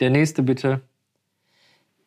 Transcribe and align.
Der 0.00 0.10
nächste 0.10 0.42
bitte. 0.42 0.80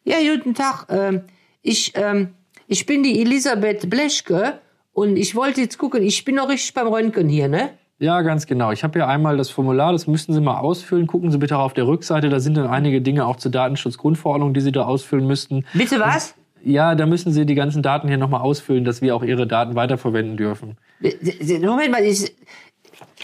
Ja, 0.04 0.18
guten 0.36 0.56
Tag. 0.56 0.88
Ähm, 0.90 1.22
ich, 1.62 1.94
ähm, 1.96 2.34
ich 2.68 2.86
bin 2.86 3.04
die 3.04 3.22
Elisabeth 3.22 3.90
Bleschke 3.90 4.60
und 4.92 5.16
ich 5.16 5.36
wollte 5.36 5.62
jetzt 5.62 5.78
gucken, 5.78 6.04
ich 6.04 6.26
bin 6.26 6.36
noch 6.36 6.50
richtig 6.50 6.74
beim 6.74 6.88
Röntgen 6.88 7.30
hier, 7.30 7.48
ne? 7.48 7.70
Ja, 8.00 8.22
ganz 8.22 8.48
genau. 8.48 8.72
Ich 8.72 8.84
habe 8.84 9.00
hier 9.00 9.08
einmal 9.08 9.38
das 9.38 9.50
Formular, 9.50 9.94
das 9.94 10.08
müssten 10.08 10.34
Sie 10.34 10.42
mal 10.42 10.60
ausfüllen. 10.60 11.08
Gucken 11.08 11.32
Sie 11.32 11.38
bitte 11.38 11.58
auch 11.58 11.64
auf 11.64 11.74
der 11.74 11.88
Rückseite, 11.88 12.30
da 12.30 12.40
sind 12.40 12.58
dann 12.58 12.68
einige 12.68 13.02
Dinge 13.02 13.26
auch 13.26 13.38
zur 13.38 13.52
Datenschutzgrundverordnung, 13.52 14.54
die 14.54 14.62
Sie 14.62 14.72
da 14.72 14.84
ausfüllen 14.86 15.26
müssten. 15.26 15.66
Bitte 15.74 16.00
was? 16.00 16.36
Ja, 16.66 16.96
da 16.96 17.06
müssen 17.06 17.32
Sie 17.32 17.46
die 17.46 17.56
ganzen 17.56 17.84
Daten 17.84 18.08
hier 18.08 18.18
nochmal 18.18 18.42
ausfüllen, 18.42 18.84
dass 18.84 19.02
wir 19.02 19.16
auch 19.16 19.24
Ihre 19.24 19.46
Daten 19.48 19.76
weiterverwenden 19.76 20.38
dürfen. 20.38 20.78
Moment 21.00 21.92
mal, 21.92 22.04
ich, 22.04 22.34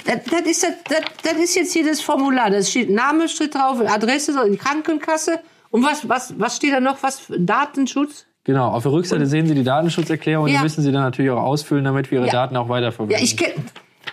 das, 0.06 0.24
das, 0.30 0.42
ist, 0.42 0.64
das, 0.64 0.72
das, 0.88 1.00
das 1.24 1.34
ist 1.44 1.56
jetzt 1.56 1.74
hier 1.74 1.86
das 1.86 2.02
Formular. 2.02 2.50
Da 2.50 2.62
steht 2.62 2.90
Name 2.90 3.28
steht 3.28 3.56
drauf, 3.56 3.80
Adresse, 3.86 4.40
in 4.46 4.58
Krankenkasse. 4.58 5.40
Und 5.72 5.84
was, 5.84 6.08
was, 6.08 6.34
was 6.40 6.56
steht 6.56 6.74
da 6.74 6.80
noch? 6.80 7.02
Was? 7.04 7.24
Datenschutz? 7.30 8.26
Genau, 8.44 8.70
auf 8.70 8.84
der 8.84 8.92
Rückseite 8.92 9.26
sehen 9.26 9.46
Sie 9.46 9.54
die 9.54 9.64
Datenschutzerklärung 9.64 10.48
Ja. 10.48 10.58
die 10.58 10.64
müssen 10.64 10.82
Sie 10.82 10.92
dann 10.92 11.04
natürlich 11.04 11.30
auch 11.32 11.42
ausfüllen, 11.44 11.84
damit 11.84 12.10
wir 12.10 12.20
Ihre 12.20 12.28
Ja. 12.28 12.34
Daten 12.34 12.58
auch 12.58 12.70
weiterverwenden. 12.70 13.18
Ja, 13.18 13.24
ich 13.24 13.36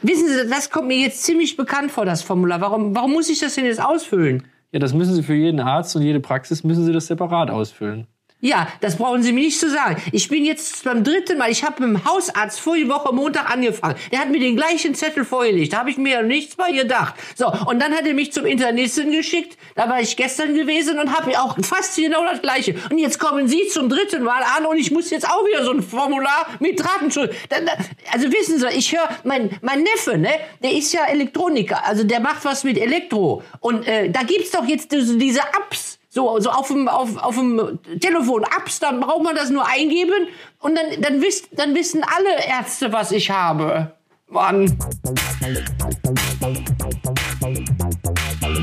Wissen 0.02 0.28
Sie, 0.28 0.50
das 0.50 0.70
kommt 0.70 0.88
mir 0.88 0.98
jetzt 0.98 1.22
ziemlich 1.22 1.56
bekannt 1.56 1.90
vor, 1.90 2.04
das 2.04 2.22
Formular. 2.22 2.60
Warum, 2.60 2.94
warum 2.94 3.12
muss 3.12 3.30
ich 3.30 3.38
das 3.38 3.54
denn 3.54 3.64
jetzt 3.64 3.82
ausfüllen? 3.82 4.44
ja, 4.72 4.78
das 4.78 4.92
müssen 4.92 5.14
Sie 5.14 5.22
für 5.22 5.34
jeden 5.34 5.60
Arzt 5.60 5.96
und 5.96 6.02
jede 6.02 6.20
Praxis 6.20 6.64
müssen 6.64 6.84
Sie 6.84 6.92
das 6.92 7.06
separat 7.06 7.50
ausfüllen. 7.50 8.06
Ja, 8.42 8.68
das 8.82 8.96
brauchen 8.96 9.22
Sie 9.22 9.32
mir 9.32 9.44
nicht 9.44 9.58
zu 9.58 9.70
sagen. 9.70 9.96
Ich 10.12 10.28
bin 10.28 10.44
jetzt 10.44 10.84
beim 10.84 11.02
dritten 11.02 11.38
Mal, 11.38 11.50
ich 11.50 11.64
habe 11.64 11.82
mit 11.86 11.96
dem 11.96 12.04
Hausarzt 12.04 12.60
vorige 12.60 12.86
Woche 12.90 13.12
Montag 13.14 13.50
angefangen. 13.50 13.96
Der 14.12 14.18
hat 14.20 14.28
mir 14.30 14.38
den 14.38 14.56
gleichen 14.56 14.94
Zettel 14.94 15.24
vorgelegt. 15.24 15.72
Da 15.72 15.78
habe 15.78 15.90
ich 15.90 15.96
mir 15.96 16.22
nichts 16.22 16.54
bei 16.54 16.70
gedacht. 16.70 17.14
So, 17.34 17.46
und 17.66 17.80
dann 17.80 17.94
hat 17.94 18.06
er 18.06 18.12
mich 18.12 18.32
zum 18.32 18.44
Internisten 18.44 19.10
geschickt. 19.10 19.56
Da 19.74 19.88
war 19.88 20.02
ich 20.02 20.16
gestern 20.18 20.54
gewesen 20.54 20.98
und 20.98 21.16
habe 21.16 21.30
auch 21.40 21.56
fast 21.64 21.96
genau 21.96 22.24
das 22.24 22.42
Gleiche. 22.42 22.74
Und 22.90 22.98
jetzt 22.98 23.18
kommen 23.18 23.48
Sie 23.48 23.68
zum 23.68 23.88
dritten 23.88 24.22
Mal 24.22 24.42
an 24.56 24.66
und 24.66 24.76
ich 24.76 24.90
muss 24.90 25.08
jetzt 25.10 25.26
auch 25.26 25.44
wieder 25.46 25.64
so 25.64 25.70
ein 25.72 25.82
Formular 25.82 26.46
mit 26.60 26.78
Datenschutz. 26.78 27.34
Da- 27.48 27.60
da- 27.60 27.72
Also 28.12 28.30
wissen 28.30 28.58
Sie, 28.60 28.68
ich 28.76 28.92
höre, 28.92 29.08
mein, 29.24 29.48
mein 29.62 29.82
Neffe, 29.82 30.18
ne, 30.18 30.30
der 30.62 30.72
ist 30.72 30.92
ja 30.92 31.06
Elektroniker. 31.06 31.84
Also 31.86 32.04
der 32.04 32.20
macht 32.20 32.44
was 32.44 32.64
mit 32.64 32.76
Elektro. 32.76 33.42
Und 33.60 33.88
äh, 33.88 34.10
da 34.10 34.22
gibt's 34.24 34.50
doch 34.50 34.66
jetzt 34.66 34.92
diese 34.92 35.40
Apps. 35.40 35.95
So, 36.16 36.40
so 36.40 36.48
auf 36.48 36.68
dem, 36.68 36.88
auf, 36.88 37.14
auf 37.18 37.34
dem 37.34 37.78
Telefon 38.00 38.42
Apps, 38.44 38.80
dann 38.80 39.00
braucht 39.00 39.22
man 39.22 39.36
das 39.36 39.50
nur 39.50 39.68
eingeben 39.68 40.28
und 40.60 40.74
dann, 40.74 41.02
dann, 41.02 41.20
wisst, 41.20 41.48
dann 41.52 41.74
wissen 41.74 42.02
alle 42.02 42.42
Ärzte, 42.48 42.90
was 42.90 43.12
ich 43.12 43.30
habe. 43.30 43.92
Mann. 44.28 44.74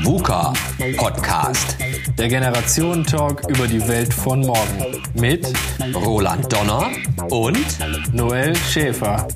VUCA 0.02 0.52
Podcast. 0.96 1.76
Der 2.18 2.26
Generationen-Talk 2.26 3.48
über 3.48 3.68
die 3.68 3.86
Welt 3.86 4.12
von 4.12 4.40
morgen. 4.40 5.00
Mit 5.14 5.46
Roland 5.94 6.52
Donner 6.52 6.90
und 7.30 7.64
Noel 8.12 8.56
Schäfer. 8.56 9.28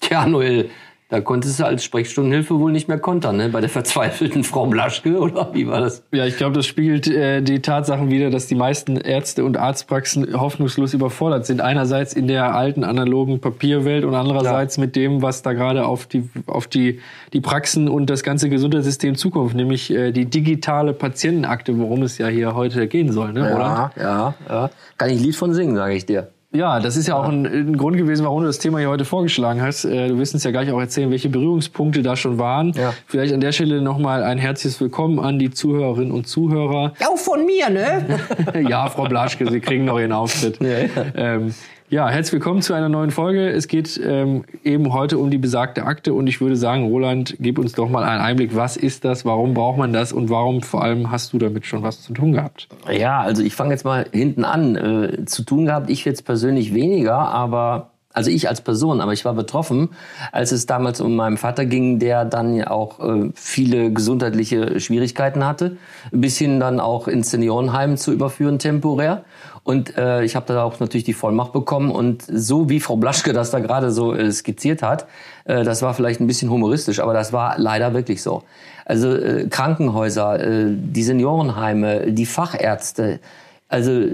Tja, 0.00 0.24
Noel, 0.24 0.70
da 1.08 1.20
konntest 1.20 1.60
du 1.60 1.64
als 1.64 1.84
Sprechstundenhilfe 1.84 2.58
wohl 2.58 2.72
nicht 2.72 2.88
mehr 2.88 2.98
kontern, 2.98 3.36
ne? 3.36 3.48
Bei 3.48 3.60
der 3.60 3.70
verzweifelten 3.70 4.42
Frau 4.42 4.66
Blaschke, 4.66 5.18
oder 5.18 5.50
wie 5.52 5.68
war 5.68 5.80
das? 5.80 6.02
Ja, 6.10 6.26
ich 6.26 6.36
glaube, 6.36 6.56
das 6.56 6.66
spiegelt 6.66 7.06
äh, 7.06 7.42
die 7.42 7.62
Tatsachen 7.62 8.10
wider, 8.10 8.30
dass 8.30 8.48
die 8.48 8.56
meisten 8.56 8.96
Ärzte 8.96 9.44
und 9.44 9.56
Arztpraxen 9.56 10.38
hoffnungslos 10.38 10.94
überfordert 10.94 11.46
sind. 11.46 11.60
Einerseits 11.60 12.12
in 12.12 12.26
der 12.26 12.56
alten 12.56 12.82
analogen 12.82 13.40
Papierwelt 13.40 14.04
und 14.04 14.16
andererseits 14.16 14.78
mit 14.78 14.96
dem, 14.96 15.22
was 15.22 15.42
da 15.42 15.52
gerade 15.52 15.86
auf 15.86 16.06
die 16.06 16.28
auf 16.46 16.66
die 16.66 16.98
die 17.32 17.40
Praxen 17.40 17.88
und 17.88 18.10
das 18.10 18.24
ganze 18.24 18.48
Gesundheitssystem 18.48 19.14
zukommt, 19.14 19.54
nämlich 19.54 19.92
äh, 19.92 20.10
die 20.10 20.24
digitale 20.24 20.92
Patientenakte, 20.92 21.78
worum 21.78 22.02
es 22.02 22.18
ja 22.18 22.26
hier 22.26 22.56
heute 22.56 22.88
gehen 22.88 23.12
soll, 23.12 23.32
ne, 23.32 23.54
oder? 23.54 23.92
ja, 23.96 24.34
ja. 24.48 24.70
Kann 24.98 25.10
ich 25.10 25.18
ein 25.18 25.22
Lied 25.22 25.36
von 25.36 25.54
singen, 25.54 25.76
sage 25.76 25.94
ich 25.94 26.04
dir. 26.04 26.30
Ja, 26.56 26.80
das 26.80 26.96
ist 26.96 27.06
ja 27.06 27.16
auch 27.16 27.28
ein, 27.28 27.44
ein 27.44 27.76
Grund 27.76 27.98
gewesen, 27.98 28.24
warum 28.24 28.40
du 28.40 28.46
das 28.46 28.58
Thema 28.58 28.78
hier 28.78 28.88
heute 28.88 29.04
vorgeschlagen 29.04 29.60
hast. 29.60 29.84
Äh, 29.84 30.08
Du 30.08 30.18
wirst 30.18 30.32
uns 30.32 30.42
ja 30.44 30.50
gleich 30.50 30.70
auch 30.72 30.80
erzählen, 30.80 31.10
welche 31.10 31.28
Berührungspunkte 31.28 32.00
da 32.02 32.16
schon 32.16 32.38
waren. 32.38 32.72
Ja. 32.72 32.94
Vielleicht 33.06 33.34
an 33.34 33.40
der 33.40 33.52
Stelle 33.52 33.82
nochmal 33.82 34.22
ein 34.22 34.38
herzliches 34.38 34.80
Willkommen 34.80 35.18
an 35.18 35.38
die 35.38 35.50
Zuhörerinnen 35.50 36.12
und 36.12 36.26
Zuhörer. 36.26 36.94
Auch 37.06 37.18
von 37.18 37.44
mir, 37.44 37.68
ne? 37.68 38.20
ja, 38.68 38.88
Frau 38.88 39.04
Blaschke, 39.04 39.50
Sie 39.50 39.60
kriegen 39.60 39.84
noch 39.84 39.98
Ihren 39.98 40.12
Auftritt. 40.12 40.58
Ja, 40.60 41.02
ähm, 41.14 41.54
ja 41.88 42.08
herzlich 42.08 42.34
willkommen 42.34 42.62
zu 42.62 42.74
einer 42.74 42.88
neuen 42.88 43.10
Folge. 43.10 43.48
Es 43.50 43.68
geht 43.68 44.00
ähm, 44.02 44.44
eben 44.64 44.92
heute 44.92 45.18
um 45.18 45.30
die 45.30 45.38
besagte 45.38 45.84
Akte 45.84 46.14
und 46.14 46.26
ich 46.26 46.40
würde 46.40 46.56
sagen, 46.56 46.86
Roland, 46.86 47.36
gib 47.38 47.58
uns 47.58 47.72
doch 47.72 47.88
mal 47.88 48.02
einen 48.02 48.20
Einblick. 48.20 48.56
Was 48.56 48.76
ist 48.76 49.04
das? 49.04 49.24
Warum 49.24 49.54
braucht 49.54 49.78
man 49.78 49.92
das? 49.92 50.12
Und 50.12 50.28
warum 50.28 50.62
vor 50.62 50.82
allem 50.82 51.10
hast 51.10 51.32
du 51.32 51.38
damit 51.38 51.66
schon 51.66 51.82
was 51.82 52.02
zu 52.02 52.12
tun 52.12 52.32
gehabt? 52.32 52.68
Ja, 52.90 53.20
also 53.20 53.42
ich 53.42 53.54
fange 53.54 53.72
jetzt 53.72 53.84
mal 53.84 54.06
hinten 54.12 54.44
an. 54.44 54.76
Äh, 54.76 55.24
zu 55.26 55.44
tun 55.44 55.66
gehabt, 55.66 55.90
ich 55.90 56.04
jetzt 56.04 56.24
persönlich 56.24 56.74
weniger, 56.74 57.16
aber 57.16 57.90
also 58.16 58.30
ich 58.30 58.48
als 58.48 58.62
Person, 58.62 59.02
aber 59.02 59.12
ich 59.12 59.26
war 59.26 59.34
betroffen, 59.34 59.90
als 60.32 60.50
es 60.50 60.64
damals 60.64 61.02
um 61.02 61.16
meinen 61.16 61.36
Vater 61.36 61.66
ging, 61.66 61.98
der 61.98 62.24
dann 62.24 62.54
ja 62.54 62.70
auch 62.70 62.98
äh, 62.98 63.30
viele 63.34 63.92
gesundheitliche 63.92 64.80
Schwierigkeiten 64.80 65.44
hatte, 65.44 65.76
bis 66.12 66.38
hin 66.38 66.58
dann 66.58 66.80
auch 66.80 67.08
ins 67.08 67.30
Seniorenheim 67.30 67.98
zu 67.98 68.12
überführen 68.12 68.58
temporär. 68.58 69.24
Und 69.64 69.98
äh, 69.98 70.24
ich 70.24 70.34
habe 70.34 70.46
da 70.46 70.62
auch 70.62 70.80
natürlich 70.80 71.04
die 71.04 71.12
Vollmacht 71.12 71.52
bekommen 71.52 71.90
und 71.90 72.22
so 72.26 72.70
wie 72.70 72.80
Frau 72.80 72.96
Blaschke 72.96 73.34
das 73.34 73.50
da 73.50 73.58
gerade 73.58 73.90
so 73.90 74.14
äh, 74.14 74.32
skizziert 74.32 74.82
hat, 74.82 75.06
äh, 75.44 75.62
das 75.62 75.82
war 75.82 75.92
vielleicht 75.92 76.20
ein 76.20 76.26
bisschen 76.26 76.50
humoristisch, 76.50 77.00
aber 77.00 77.12
das 77.12 77.34
war 77.34 77.58
leider 77.58 77.92
wirklich 77.92 78.22
so. 78.22 78.44
Also 78.86 79.14
äh, 79.14 79.48
Krankenhäuser, 79.50 80.40
äh, 80.40 80.66
die 80.70 81.02
Seniorenheime, 81.02 82.12
die 82.12 82.26
Fachärzte, 82.26 83.20
also 83.68 84.06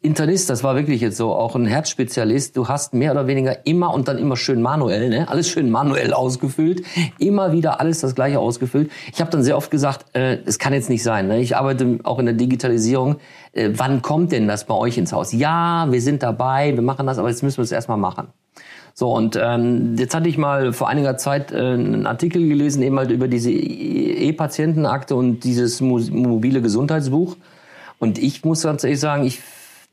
Internist, 0.00 0.48
das 0.48 0.62
war 0.62 0.76
wirklich 0.76 1.00
jetzt 1.00 1.16
so, 1.16 1.32
auch 1.32 1.56
ein 1.56 1.66
Herzspezialist. 1.66 2.56
Du 2.56 2.68
hast 2.68 2.94
mehr 2.94 3.10
oder 3.10 3.26
weniger 3.26 3.66
immer 3.66 3.92
und 3.92 4.06
dann 4.06 4.16
immer 4.16 4.36
schön 4.36 4.62
manuell, 4.62 5.08
ne? 5.08 5.28
alles 5.28 5.48
schön 5.48 5.70
manuell 5.70 6.12
ausgefüllt, 6.12 6.84
immer 7.18 7.50
wieder 7.50 7.80
alles 7.80 7.98
das 7.98 8.14
gleiche 8.14 8.38
ausgefüllt. 8.38 8.92
Ich 9.12 9.20
habe 9.20 9.28
dann 9.32 9.42
sehr 9.42 9.56
oft 9.56 9.72
gesagt, 9.72 10.06
äh, 10.14 10.38
es 10.46 10.60
kann 10.60 10.72
jetzt 10.72 10.88
nicht 10.88 11.02
sein. 11.02 11.26
Ne? 11.26 11.40
Ich 11.40 11.56
arbeite 11.56 11.98
auch 12.04 12.20
in 12.20 12.26
der 12.26 12.36
Digitalisierung. 12.36 13.16
Äh, 13.52 13.70
wann 13.72 14.00
kommt 14.00 14.30
denn 14.30 14.46
das 14.46 14.66
bei 14.66 14.74
euch 14.74 14.98
ins 14.98 15.12
Haus? 15.12 15.32
Ja, 15.32 15.88
wir 15.90 16.00
sind 16.00 16.22
dabei, 16.22 16.76
wir 16.76 16.82
machen 16.82 17.04
das, 17.08 17.18
aber 17.18 17.28
jetzt 17.28 17.42
müssen 17.42 17.56
wir 17.56 17.64
es 17.64 17.72
erstmal 17.72 17.98
machen. 17.98 18.28
So, 18.94 19.12
und 19.12 19.36
ähm, 19.40 19.96
jetzt 19.98 20.14
hatte 20.14 20.28
ich 20.28 20.38
mal 20.38 20.72
vor 20.72 20.88
einiger 20.88 21.16
Zeit 21.16 21.50
äh, 21.50 21.56
einen 21.56 22.06
Artikel 22.06 22.46
gelesen, 22.46 22.82
eben 22.82 22.98
halt 22.98 23.10
über 23.10 23.26
diese 23.26 23.50
E-Patientenakte 23.50 25.16
und 25.16 25.42
dieses 25.42 25.80
mo 25.80 25.98
mobile 25.98 26.62
Gesundheitsbuch. 26.62 27.36
Und 27.98 28.18
ich 28.18 28.44
muss 28.44 28.62
ganz 28.62 28.84
ehrlich 28.84 29.00
sagen, 29.00 29.24
ich 29.24 29.40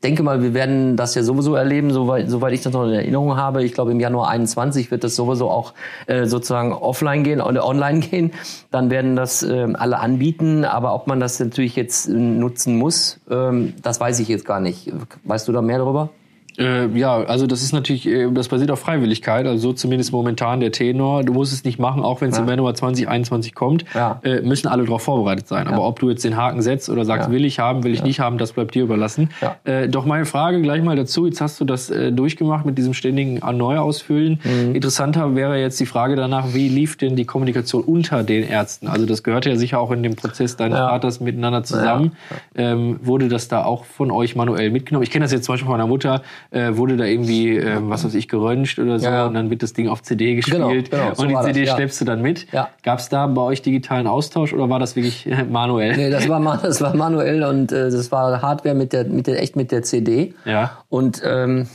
denke 0.02 0.22
mal, 0.22 0.42
wir 0.42 0.54
werden 0.54 0.96
das 0.96 1.14
ja 1.14 1.22
sowieso 1.22 1.54
erleben, 1.54 1.90
soweit, 1.90 2.28
soweit 2.30 2.52
ich 2.52 2.62
das 2.62 2.72
noch 2.72 2.84
in 2.84 2.92
Erinnerung 2.92 3.36
habe. 3.36 3.64
Ich 3.64 3.72
glaube, 3.72 3.92
im 3.92 4.00
Januar 4.00 4.28
21 4.28 4.90
wird 4.90 5.04
das 5.04 5.16
sowieso 5.16 5.50
auch 5.50 5.74
äh, 6.06 6.26
sozusagen 6.26 6.72
offline 6.72 7.24
gehen 7.24 7.40
oder 7.40 7.66
online 7.66 8.00
gehen. 8.10 8.32
Dann 8.70 8.90
werden 8.90 9.16
das 9.16 9.42
äh, 9.42 9.66
alle 9.74 9.98
anbieten. 9.98 10.64
Aber 10.64 10.94
ob 10.94 11.06
man 11.06 11.20
das 11.20 11.40
natürlich 11.40 11.76
jetzt 11.76 12.08
äh, 12.08 12.12
nutzen 12.12 12.76
muss, 12.76 13.20
ähm, 13.30 13.74
das 13.82 14.00
weiß 14.00 14.20
ich 14.20 14.28
jetzt 14.28 14.44
gar 14.44 14.60
nicht. 14.60 14.92
Weißt 15.24 15.48
du 15.48 15.52
da 15.52 15.62
mehr 15.62 15.78
darüber? 15.78 16.10
Äh, 16.58 16.86
ja, 16.98 17.16
also 17.24 17.46
das 17.46 17.62
ist 17.62 17.72
natürlich, 17.72 18.06
äh, 18.06 18.30
das 18.30 18.48
basiert 18.48 18.70
auf 18.70 18.80
Freiwilligkeit, 18.80 19.46
also 19.46 19.68
so 19.68 19.72
zumindest 19.72 20.12
momentan 20.12 20.60
der 20.60 20.72
Tenor. 20.72 21.22
Du 21.24 21.32
musst 21.32 21.52
es 21.52 21.64
nicht 21.64 21.78
machen, 21.78 22.02
auch 22.02 22.20
wenn 22.20 22.30
es 22.30 22.38
im 22.38 22.48
Januar 22.48 22.74
2021 22.74 23.54
kommt, 23.54 23.84
Ja. 23.94 24.20
äh, 24.24 24.40
müssen 24.42 24.68
alle 24.68 24.84
darauf 24.84 25.02
vorbereitet 25.02 25.48
sein. 25.48 25.66
Aber 25.68 25.86
ob 25.86 25.98
du 26.00 26.10
jetzt 26.10 26.24
den 26.24 26.36
Haken 26.36 26.62
setzt 26.62 26.88
oder 26.88 27.04
sagst, 27.04 27.28
Ja. 27.28 27.32
will 27.34 27.44
ich 27.44 27.58
haben, 27.58 27.84
will 27.84 27.92
ich 27.92 28.02
nicht 28.02 28.20
haben, 28.20 28.38
das 28.38 28.52
bleibt 28.52 28.74
dir 28.74 28.82
überlassen. 28.84 29.30
Ja. 29.40 29.56
Äh, 29.64 29.88
doch 29.88 30.04
meine 30.06 30.24
Frage 30.24 30.60
gleich 30.62 30.82
mal 30.82 30.96
dazu, 30.96 31.26
jetzt 31.26 31.40
hast 31.40 31.60
du 31.60 31.64
das 31.64 31.90
äh, 31.90 32.12
durchgemacht 32.12 32.64
mit 32.66 32.78
diesem 32.78 32.94
ständigen 32.94 33.40
Neuausfüllen. 33.56 34.40
Mhm. 34.44 34.74
Interessanter 34.74 35.34
wäre 35.34 35.58
jetzt 35.60 35.78
die 35.80 35.86
Frage 35.86 36.16
danach, 36.16 36.54
wie 36.54 36.68
lief 36.68 36.96
denn 36.96 37.16
die 37.16 37.24
Kommunikation 37.24 37.82
unter 37.82 38.22
den 38.22 38.42
Ärzten? 38.48 38.88
Also 38.88 39.06
das 39.06 39.22
gehört 39.22 39.46
ja 39.46 39.56
sicher 39.56 39.80
auch 39.80 39.90
in 39.90 40.02
dem 40.02 40.16
Prozess 40.16 40.56
deines 40.56 40.78
Ja. 40.78 40.88
Vaters 40.88 41.20
miteinander 41.20 41.62
zusammen. 41.64 42.12
Ähm, 42.54 42.98
wurde 43.02 43.28
das 43.28 43.48
da 43.48 43.64
auch 43.64 43.84
von 43.84 44.10
euch 44.10 44.36
manuell 44.36 44.70
mitgenommen? 44.70 45.02
Ich 45.02 45.10
kenne 45.10 45.24
das 45.24 45.32
jetzt 45.32 45.44
zum 45.44 45.52
Beispiel 45.54 45.66
von 45.66 45.76
meiner 45.76 45.86
Mutter, 45.88 46.22
äh, 46.50 46.76
wurde 46.76 46.96
da 46.96 47.04
irgendwie, 47.04 47.56
ähm, 47.56 47.90
was 47.90 48.04
weiß 48.04 48.14
ich, 48.14 48.28
geröntgt 48.28 48.78
oder 48.78 48.98
so 48.98 49.06
Ja. 49.06 49.26
und 49.26 49.34
dann 49.34 49.50
wird 49.50 49.62
das 49.62 49.72
Ding 49.72 49.88
auf 49.88 50.02
CD 50.02 50.34
gespielt 50.36 50.56
Genau, 50.58 50.68
genau, 50.70 51.14
so 51.14 51.22
und 51.22 51.28
die 51.28 51.34
das, 51.34 51.46
CD 51.46 51.64
ja. 51.64 51.74
schleppst 51.74 52.00
du 52.00 52.04
dann 52.04 52.22
mit. 52.22 52.46
Ja. 52.52 52.68
Gab 52.82 52.98
es 52.98 53.08
da 53.08 53.26
bei 53.26 53.42
euch 53.42 53.62
digitalen 53.62 54.06
Austausch 54.06 54.52
oder 54.52 54.68
war 54.70 54.78
das 54.78 54.96
wirklich 54.96 55.26
äh, 55.26 55.44
manuell? 55.50 55.96
Nee, 55.96 56.10
das 56.10 56.28
war, 56.28 56.40
das 56.62 56.80
war 56.80 56.94
manuell 56.94 57.42
und 57.44 57.72
äh, 57.72 57.90
das 57.90 58.12
war 58.12 58.42
Hardware 58.42 58.74
mit 58.74 58.92
der, 58.92 59.04
mit 59.04 59.26
der, 59.26 59.42
echt 59.42 59.56
mit 59.56 59.72
der 59.72 59.82
CD. 59.82 60.34
Ja. 60.44 60.78
Und 60.88 61.22
ähm, 61.24 61.68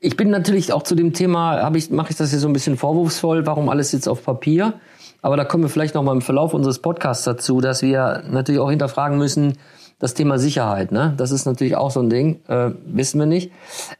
ich 0.00 0.16
bin 0.16 0.30
natürlich 0.30 0.72
auch 0.72 0.82
zu 0.82 0.94
dem 0.94 1.12
Thema, 1.12 1.62
habe 1.62 1.78
ich, 1.78 1.90
mache 1.90 2.10
ich 2.10 2.16
das 2.16 2.30
hier 2.30 2.38
so 2.38 2.48
ein 2.48 2.52
bisschen 2.52 2.76
vorwurfsvoll, 2.76 3.46
warum 3.46 3.68
alles 3.68 3.92
jetzt 3.92 4.08
auf 4.08 4.24
Papier? 4.24 4.74
Aber 5.22 5.36
da 5.36 5.44
kommen 5.44 5.62
wir 5.64 5.68
vielleicht 5.68 5.94
noch 5.94 6.02
mal 6.02 6.12
im 6.12 6.22
Verlauf 6.22 6.54
unseres 6.54 6.78
Podcasts 6.80 7.24
dazu, 7.24 7.60
dass 7.60 7.82
wir 7.82 8.22
natürlich 8.30 8.60
auch 8.60 8.70
hinterfragen 8.70 9.18
müssen, 9.18 9.58
das 10.00 10.14
Thema 10.14 10.38
Sicherheit, 10.38 10.90
ne? 10.90 11.14
Das 11.16 11.30
ist 11.30 11.44
natürlich 11.44 11.76
auch 11.76 11.90
so 11.90 12.00
ein 12.00 12.10
Ding, 12.10 12.40
äh, 12.48 12.70
wissen 12.86 13.20
wir 13.20 13.26
nicht. 13.26 13.52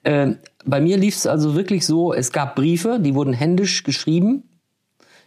Äh, 0.02 0.32
bei 0.64 0.80
mir 0.80 0.96
lief 0.96 1.14
es 1.14 1.26
also 1.26 1.54
wirklich 1.54 1.86
so, 1.86 2.12
es 2.12 2.32
gab 2.32 2.56
Briefe, 2.56 2.98
die 3.00 3.14
wurden 3.14 3.32
händisch 3.32 3.84
geschrieben. 3.84 4.44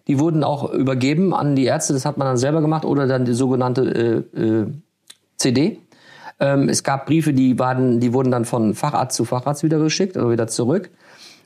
Die 0.07 0.19
wurden 0.19 0.43
auch 0.43 0.69
übergeben 0.73 1.33
an 1.33 1.55
die 1.55 1.63
Ärzte, 1.63 1.93
das 1.93 2.05
hat 2.05 2.17
man 2.17 2.27
dann 2.27 2.37
selber 2.37 2.59
gemacht 2.59 2.83
oder 2.83 3.07
dann 3.07 3.23
die 3.23 3.33
sogenannte 3.33 4.25
äh, 4.35 4.41
äh, 4.41 4.67
CD. 5.37 5.79
Ähm, 6.39 6.67
es 6.67 6.83
gab 6.83 7.05
Briefe, 7.05 7.33
die, 7.33 7.57
waren, 7.57 8.01
die 8.01 8.11
wurden 8.11 8.31
dann 8.31 8.43
von 8.43 8.73
Facharzt 8.73 9.15
zu 9.15 9.23
Facharzt 9.23 9.63
wieder 9.63 9.79
geschickt 9.79 10.17
oder 10.17 10.31
wieder 10.31 10.47
zurück. 10.47 10.89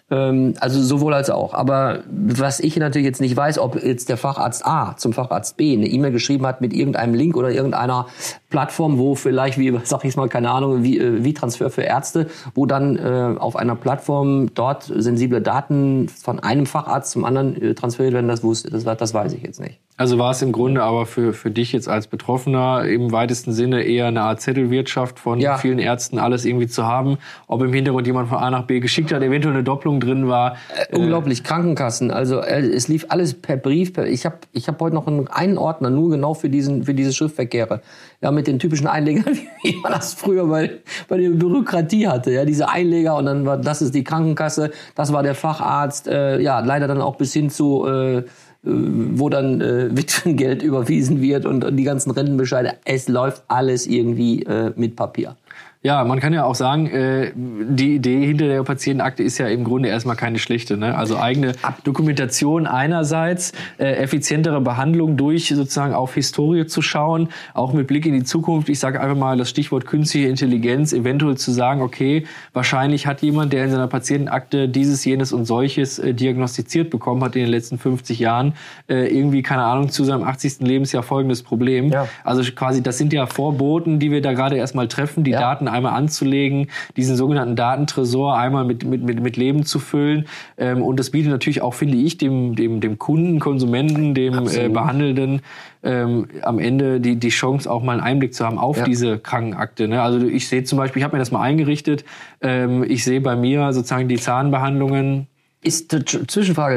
Ähm, 0.10 0.54
also 0.60 0.82
sowohl 0.82 1.14
als 1.14 1.30
auch. 1.30 1.54
Aber 1.54 2.04
was 2.10 2.60
ich 2.60 2.78
natürlich 2.78 3.06
jetzt 3.06 3.22
nicht 3.22 3.36
weiß, 3.36 3.60
ob 3.60 3.84
jetzt 3.84 4.10
der 4.10 4.18
Facharzt 4.18 4.66
A 4.66 4.96
zum 4.98 5.14
Facharzt 5.14 5.58
B 5.58 5.74
eine 5.74 5.88
E-Mail 5.88 6.12
geschrieben 6.12 6.46
hat 6.48 6.62
mit 6.62 6.74
irgendeinem 6.74 7.14
Link 7.14 7.36
oder 7.36 7.52
irgendeiner 7.52 8.08
Plattform, 8.50 8.98
wo 8.98 9.16
vielleicht, 9.16 9.58
wie 9.58 9.78
sag 9.84 10.06
ich 10.06 10.16
mal, 10.16 10.30
keine 10.30 10.52
Ahnung, 10.52 10.84
wie, 10.84 10.98
äh, 11.00 11.24
wie 11.24 11.34
Transfer 11.34 11.70
für 11.70 11.82
Ärzte, 11.84 12.28
wo 12.56 12.66
dann 12.66 12.98
äh, 12.98 13.36
auf 13.38 13.56
einer 13.56 13.76
Plattform 13.76 14.54
dort 14.54 14.84
sensible 14.84 15.42
Daten 15.42 16.10
von 16.10 16.40
einem 16.40 16.66
Facharzt 16.66 17.12
zum 17.12 17.26
anderen 17.26 17.62
äh, 17.62 17.74
transferiert 17.74 18.14
werden, 18.14 18.28
das, 18.28 18.44
wusste, 18.44 18.70
das, 18.70 18.84
das 18.84 19.14
weiß 19.14 19.34
ich 19.34 19.44
jetzt 19.44 19.60
nicht. 19.60 19.80
Also 20.00 20.20
war 20.20 20.30
es 20.30 20.44
im 20.44 20.52
Grunde 20.52 20.84
aber 20.84 21.08
für, 21.08 21.34
für 21.34 21.50
dich 21.50 21.74
jetzt 21.74 21.90
als 21.90 22.06
Betroffener 22.06 22.86
im 22.86 23.12
weitesten 23.12 23.52
Sinne 23.52 23.82
eher 23.82 24.06
eine 24.06 24.22
Art 24.22 24.40
Zettelwirtschaft 24.42 25.18
von 25.18 25.40
Ja. 25.40 25.58
vielen 25.58 25.80
Ärzten, 25.80 26.20
alles 26.20 26.46
irgendwie 26.46 26.68
zu 26.68 26.86
haben. 26.86 27.18
Ob 27.48 27.64
im 27.64 27.74
Hintergrund 27.74 28.06
jemand 28.06 28.30
von 28.30 28.38
A 28.38 28.52
nach 28.52 28.68
B 28.68 28.80
geschickt 28.80 29.12
hat, 29.12 29.24
eventuell 29.24 29.56
eine 29.56 29.64
Doppelung 29.64 30.00
drin 30.00 30.28
war. 30.28 30.56
Unglaublich, 30.92 31.44
Krankenkassen. 31.44 32.12
Also 32.12 32.40
äh, 32.42 32.60
es 32.62 32.88
lief 32.88 33.08
alles 33.10 33.34
per 33.34 33.58
Brief. 33.58 33.94
Per, 33.94 34.06
ich 34.06 34.28
habe 34.28 34.38
ich 34.52 34.68
hab 34.68 34.80
heute 34.80 34.94
noch 34.94 35.08
einen, 35.08 35.28
einen 35.30 35.58
Ordner 35.58 35.90
nur 35.90 36.12
genau 36.12 36.36
für 36.36 36.50
diesen 36.50 36.84
für 36.84 36.94
diese 36.94 37.12
Schriftverkehre. 37.12 37.82
Ja, 38.20 38.32
mit 38.32 38.48
den 38.48 38.58
typischen 38.58 38.88
Einlegern, 38.88 39.38
wie 39.64 39.76
man 39.76 39.92
das 39.92 40.16
früher 40.16 40.48
bei, 40.48 40.80
bei 41.08 41.18
der 41.18 41.30
Bürokratie 41.30 42.08
hatte. 42.08 42.32
Ja, 42.32 42.46
diese 42.46 42.68
Einleger 42.68 43.16
und 43.16 43.26
dann 43.26 43.46
war 43.46 43.58
das 43.58 43.82
ist 43.82 43.94
die 43.94 44.04
Krankenkasse, 44.04 44.72
das 44.96 45.14
war 45.14 45.22
der 45.22 45.36
Facharzt. 45.36 46.08
Äh, 46.08 46.40
ja, 46.40 46.60
leider 46.60 46.88
dann 46.88 47.02
auch 47.02 47.16
bis 47.16 47.34
hin 47.34 47.52
zu 47.52 47.86
äh, 47.86 48.24
äh, 48.68 48.70
wo 49.14 49.30
dann 49.30 49.62
äh, 49.62 49.90
Witwengeld 49.96 50.62
überwiesen 50.64 51.22
wird 51.22 51.46
und, 51.46 51.64
und 51.64 51.78
die 51.78 51.84
ganzen 51.84 52.12
Rentenbescheide. 52.12 52.74
Es 52.86 53.08
läuft 53.08 53.44
alles 53.48 53.88
irgendwie 53.88 54.44
äh, 54.44 54.72
mit 54.76 54.96
Papier. 54.96 55.36
Ja, 55.84 56.04
man 56.04 56.20
kann 56.20 56.34
ja 56.34 56.44
auch 56.44 56.56
sagen, 56.56 56.88
äh, 56.88 57.32
die 57.36 57.96
Idee 57.96 58.26
hinter 58.26 58.48
der 58.48 58.64
Patientenakte 58.64 59.22
ist 59.24 59.38
ja 59.38 59.48
im 59.48 59.64
Grunde 59.64 59.90
erstmal 59.90 60.16
keine 60.16 60.40
schlechte. 60.40 60.76
Ne? 60.76 60.98
Also 60.98 61.18
eigene 61.18 61.54
Dokumentation 61.84 62.66
einerseits, 62.66 63.54
äh, 63.78 63.94
effizientere 63.94 64.60
Behandlung 64.60 65.18
durch 65.18 65.48
sozusagen 65.48 65.94
auf 65.94 66.16
Historie 66.16 66.66
zu 66.66 66.82
schauen, 66.82 67.30
auch 67.54 67.74
mit 67.74 67.88
Blick 67.88 68.06
in 68.06 68.14
die 68.14 68.24
Zukunft. 68.24 68.70
Ich 68.70 68.80
sage 68.80 69.00
einfach 69.00 69.16
mal 69.16 69.38
das 69.38 69.50
Stichwort 69.50 69.86
künstliche 69.86 70.28
Intelligenz, 70.28 70.94
eventuell 70.94 71.38
zu 71.38 71.52
sagen, 71.52 71.82
okay, 71.82 72.26
wahrscheinlich 72.54 73.06
hat 73.06 73.22
jemand, 73.22 73.54
der 73.54 73.66
in 73.66 73.72
seiner 73.72 73.88
Patientenakte 73.88 74.68
dieses, 74.68 75.06
jenes 75.06 75.32
und 75.32 75.46
solches 75.46 76.00
äh, 76.00 76.14
diagnostiziert 76.14 76.90
bekommen 76.90 77.24
hat 77.24 77.36
in 77.36 77.44
den 77.44 77.52
letzten 77.52 77.78
50 77.78 78.20
Jahren, 78.20 78.54
äh, 78.90 79.16
irgendwie, 79.16 79.44
keine 79.44 79.64
Ahnung, 79.64 79.90
zu 79.90 80.04
seinem 80.04 80.24
80. 80.24 80.62
Lebensjahr 80.62 81.04
folgendes 81.04 81.44
Problem. 81.44 81.90
Ja. 81.92 82.08
Also 82.24 82.44
quasi, 82.52 82.82
das 82.82 82.98
sind 82.98 83.14
ja 83.14 83.28
Vorboten, 83.28 84.00
die 84.00 84.12
wir 84.12 84.22
da 84.22 84.34
gerade 84.34 84.58
erstmal 84.58 84.88
treffen, 84.88 85.24
die 85.24 85.32
Ja. 85.32 85.40
Daten 85.40 85.67
einmal 85.68 85.94
anzulegen, 85.94 86.68
diesen 86.96 87.16
sogenannten 87.16 87.56
Datentresor 87.56 88.38
einmal 88.38 88.66
mit, 88.66 88.86
mit, 88.86 89.04
mit, 89.04 89.22
mit 89.22 89.38
Leben 89.38 89.66
zu 89.66 89.80
füllen. 89.80 90.26
Ähm, 90.58 90.82
und 90.82 91.00
das 91.00 91.12
bietet 91.12 91.32
natürlich 91.32 91.62
auch, 91.62 91.74
finde 91.74 91.98
ich, 91.98 92.18
dem, 92.18 92.56
dem, 92.56 92.82
dem 92.82 92.98
Kunden, 92.98 93.40
Konsumenten, 93.40 94.14
dem 94.14 94.48
äh. 94.48 94.70
Behandelnden 94.70 95.42
ähm, 95.84 96.28
am 96.42 96.60
Ende 96.60 97.00
die, 97.00 97.16
die 97.18 97.30
Chance, 97.30 97.70
auch 97.70 97.84
mal 97.84 97.94
einen 97.94 98.02
Einblick 98.02 98.34
zu 98.34 98.46
haben 98.46 98.58
auf 98.58 98.78
Ja. 98.78 98.84
diese 98.84 99.20
Krankenakte. 99.20 99.88
Ne? 99.88 100.02
Also 100.02 100.26
ich 100.26 100.48
sehe 100.48 100.64
zum 100.64 100.78
Beispiel, 100.78 101.00
ich 101.00 101.04
habe 101.04 101.16
mir 101.16 101.20
das 101.20 101.32
mal 101.32 101.42
eingerichtet, 101.42 102.04
ähm, 102.42 102.84
ich 102.84 103.04
sehe 103.04 103.22
bei 103.22 103.36
mir 103.36 103.72
sozusagen 103.74 104.08
die 104.08 104.18
Zahnbehandlungen 104.18 105.28
Ist 105.68 105.92
Zwischenfrage, 106.32 106.76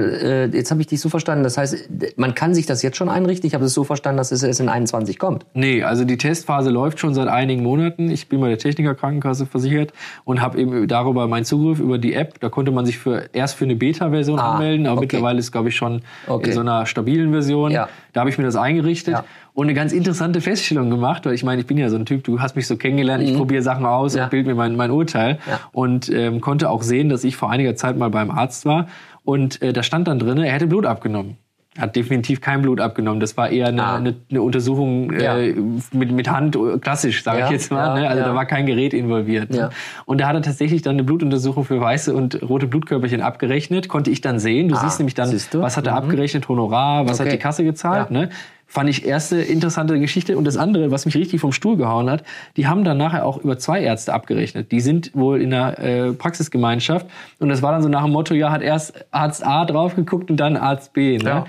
äh, 0.53 0.57
jetzt 0.57 0.71
habe 0.73 0.81
ich 0.81 0.89
dich 0.89 1.01
so 1.01 1.09
verstanden, 1.09 1.45
das 1.45 1.57
heißt, 1.57 1.89
man 2.17 2.35
kann 2.35 2.55
sich 2.55 2.67
das 2.67 2.83
jetzt 2.83 2.97
schon 2.97 3.09
einrichten. 3.09 3.47
Ich 3.47 3.55
habe 3.55 3.65
es 3.65 3.73
so 3.73 3.85
verstanden, 3.85 4.19
dass 4.19 4.33
es 4.33 4.43
erst 4.43 4.59
in 4.61 4.69
21 4.69 5.19
kommt. 5.19 5.47
Nee, 5.55 5.85
also 5.85 6.05
die 6.05 6.17
Testphase 6.17 6.71
läuft 6.71 6.99
schon 6.99 7.15
seit 7.15 7.29
einigen 7.29 7.63
Monaten. 7.63 8.11
Ich 8.11 8.29
bin 8.29 8.41
bei 8.41 8.49
der 8.49 8.59
Techniker 8.59 8.95
Krankenkasse 8.97 9.47
versichert 9.47 9.93
und 10.25 10.41
habe 10.41 10.59
eben 10.61 10.89
darüber 10.89 11.29
meinen 11.29 11.45
Zugriff 11.45 11.79
über 11.79 11.99
die 11.99 12.15
App. 12.15 12.41
Da 12.41 12.49
konnte 12.49 12.73
man 12.73 12.85
sich 12.85 12.99
für 12.99 13.31
erst 13.33 13.55
für 13.55 13.65
eine 13.65 13.77
Beta-Version 13.77 14.39
Ah, 14.41 14.53
anmelden, 14.55 14.87
aber 14.87 14.97
okay. 14.99 15.07
mittlerweile 15.07 15.39
ist 15.39 15.53
glaube 15.53 15.69
ich 15.69 15.77
schon 15.77 16.03
Okay. 16.27 16.49
in 16.49 16.53
so 16.55 16.61
einer 16.61 16.85
stabilen 16.87 17.31
Version. 17.31 17.71
Ja. 17.71 17.89
Da 18.13 18.21
habe 18.21 18.31
ich 18.31 18.39
mir 18.39 18.45
das 18.45 18.57
eingerichtet 18.57 19.15
Ja. 19.15 19.25
Und 19.55 19.67
eine 19.67 19.75
ganz 19.75 19.93
interessante 19.93 20.41
Feststellung 20.41 20.91
gemacht, 20.91 21.27
weil 21.27 21.35
ich 21.35 21.45
meine, 21.45 21.61
ich 21.61 21.67
bin 21.67 21.77
ja 21.79 21.89
so 21.91 21.97
ein 21.97 22.07
Typ, 22.07 22.25
du 22.25 22.41
hast 22.41 22.57
mich 22.57 22.67
so 22.67 22.77
kennengelernt, 22.77 23.23
ich 23.23 23.37
probiere 23.37 23.63
Sachen 23.63 23.85
aus 23.87 24.13
Mhm. 24.15 24.19
Ja. 24.19 24.25
und 24.25 24.31
bild 24.31 24.47
mir 24.47 24.55
mein, 24.55 24.77
mein 24.77 24.91
Urteil 24.91 25.39
Ja. 25.49 25.61
und 25.73 26.09
ähm, 26.13 26.41
konnte 26.41 26.71
auch 26.71 26.83
sehen, 26.83 27.09
dass 27.09 27.25
ich 27.25 27.37
vor 27.37 27.51
einiger 27.51 27.75
Zeit 27.77 27.97
mal 27.97 28.11
beim 28.11 28.31
Arzt 28.31 28.65
war 28.67 28.87
und 29.25 29.61
äh, 29.63 29.73
da 29.73 29.83
stand 29.83 30.09
dann 30.09 30.19
drin, 30.19 30.39
er 30.39 30.53
hätte 30.53 30.67
Blut 30.67 30.87
abgenommen. 30.87 31.37
Hat 31.79 31.95
definitiv 31.95 32.41
kein 32.41 32.63
Blut 32.63 32.81
abgenommen. 32.81 33.21
Das 33.21 33.37
war 33.37 33.49
eher 33.49 33.69
eine, 33.69 33.85
Ah. 33.85 33.97
eine, 33.97 34.17
eine 34.29 34.43
Untersuchung 34.43 35.13
Ja. 35.19 35.39
äh, 35.39 35.55
mit, 35.93 36.11
mit 36.11 36.29
Hand, 36.29 36.59
klassisch, 36.81 37.23
sage 37.23 37.39
Ja, 37.39 37.45
ich 37.47 37.53
jetzt 37.53 37.71
mal. 37.71 37.95
ja, 37.97 38.03
ne? 38.03 38.09
Also 38.09 38.25
da 38.25 38.35
war 38.35 38.45
kein 38.45 38.67
Gerät 38.67 38.93
involviert. 38.93 39.51
Ne? 39.51 39.71
Und 40.05 40.21
da 40.21 40.27
hat 40.27 40.35
er 40.35 40.43
tatsächlich 40.43 40.83
dann 40.83 40.97
eine 40.97 41.05
Blutuntersuchung 41.05 41.65
für 41.65 41.81
weiße 41.81 42.13
und 42.13 42.43
rote 42.43 42.67
Blutkörperchen 42.67 43.21
abgerechnet. 43.23 43.89
Konnte 43.89 44.11
ich 44.11 44.21
dann 44.21 44.41
sehen. 44.41 44.67
Du 44.69 44.75
Ah, 44.75 44.81
siehst 44.81 44.99
nämlich 44.99 45.15
dann, 45.15 45.29
siehst 45.29 45.57
was 45.57 45.77
hat 45.77 45.87
er 45.87 45.95
abgerechnet, 45.95 46.49
Honorar, 46.49 47.05
was 47.09 47.21
hat 47.21 47.27
Okay. 47.29 47.37
die 47.37 47.43
Kasse 47.43 47.63
gezahlt. 47.63 48.11
Ne? 48.11 48.31
Fand 48.73 48.89
ich 48.89 49.05
erste 49.05 49.43
interessante 49.43 49.99
Geschichte. 49.99 50.39
Und 50.39 50.45
das 50.45 50.57
andere, 50.57 50.93
was 50.93 51.05
mich 51.05 51.17
richtig 51.17 51.41
vom 51.41 51.51
Stuhl 51.51 51.77
gehauen 51.77 52.09
hat, 52.09 52.23
die 52.57 52.69
haben 52.69 52.85
dann 52.85 52.99
nachher 52.99 53.27
auch 53.27 53.39
über 53.39 53.59
zwei 53.59 53.83
Ärzte 53.83 54.15
abgerechnet. 54.15 54.71
Die 54.71 54.79
sind 54.79 55.11
wohl 55.13 55.43
in 55.43 55.51
der 55.51 55.79
äh, 55.81 56.13
Praxisgemeinschaft. 56.13 57.05
Und 57.41 57.49
das 57.49 57.63
war 57.63 57.73
dann 57.73 57.83
so 57.83 57.89
nach 57.89 58.05
dem 58.05 58.13
Motto, 58.13 58.33
ja, 58.33 58.53
hat 58.53 58.63
erst 58.63 59.07
Arzt 59.11 59.45
A 59.45 59.65
drauf 59.65 59.97
geguckt 59.97 60.31
und 60.31 60.37
dann 60.37 60.57
Arzt 60.57 60.93
B. 60.93 61.19
Ne? 61.19 61.25
Ja. 61.25 61.47